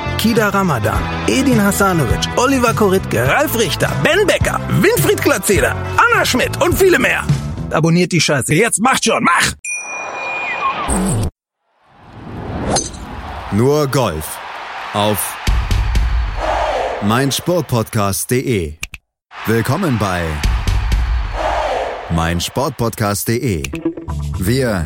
Kida 0.21 0.53
Ramadan, 0.53 1.01
Edin 1.27 1.59
Hasanovic, 1.59 2.29
Oliver 2.37 2.75
Koritke, 2.75 3.27
Ralf 3.27 3.57
Richter, 3.57 3.89
Ben 4.03 4.27
Becker, 4.27 4.59
Winfried 4.79 5.19
Glatzeder, 5.19 5.75
Anna 5.97 6.23
Schmidt 6.23 6.61
und 6.61 6.77
viele 6.77 6.99
mehr. 6.99 7.25
Abonniert 7.71 8.11
die 8.11 8.21
Scheiße. 8.21 8.53
Jetzt 8.53 8.79
macht 8.79 9.03
schon, 9.03 9.23
mach! 9.23 9.53
Nur 13.51 13.87
Golf 13.87 14.37
auf 14.93 15.35
meinsportpodcast.de. 17.01 18.75
Willkommen 19.47 19.97
bei 19.97 20.21
meinsportpodcast.de. 22.11 23.63
Wir 24.37 24.85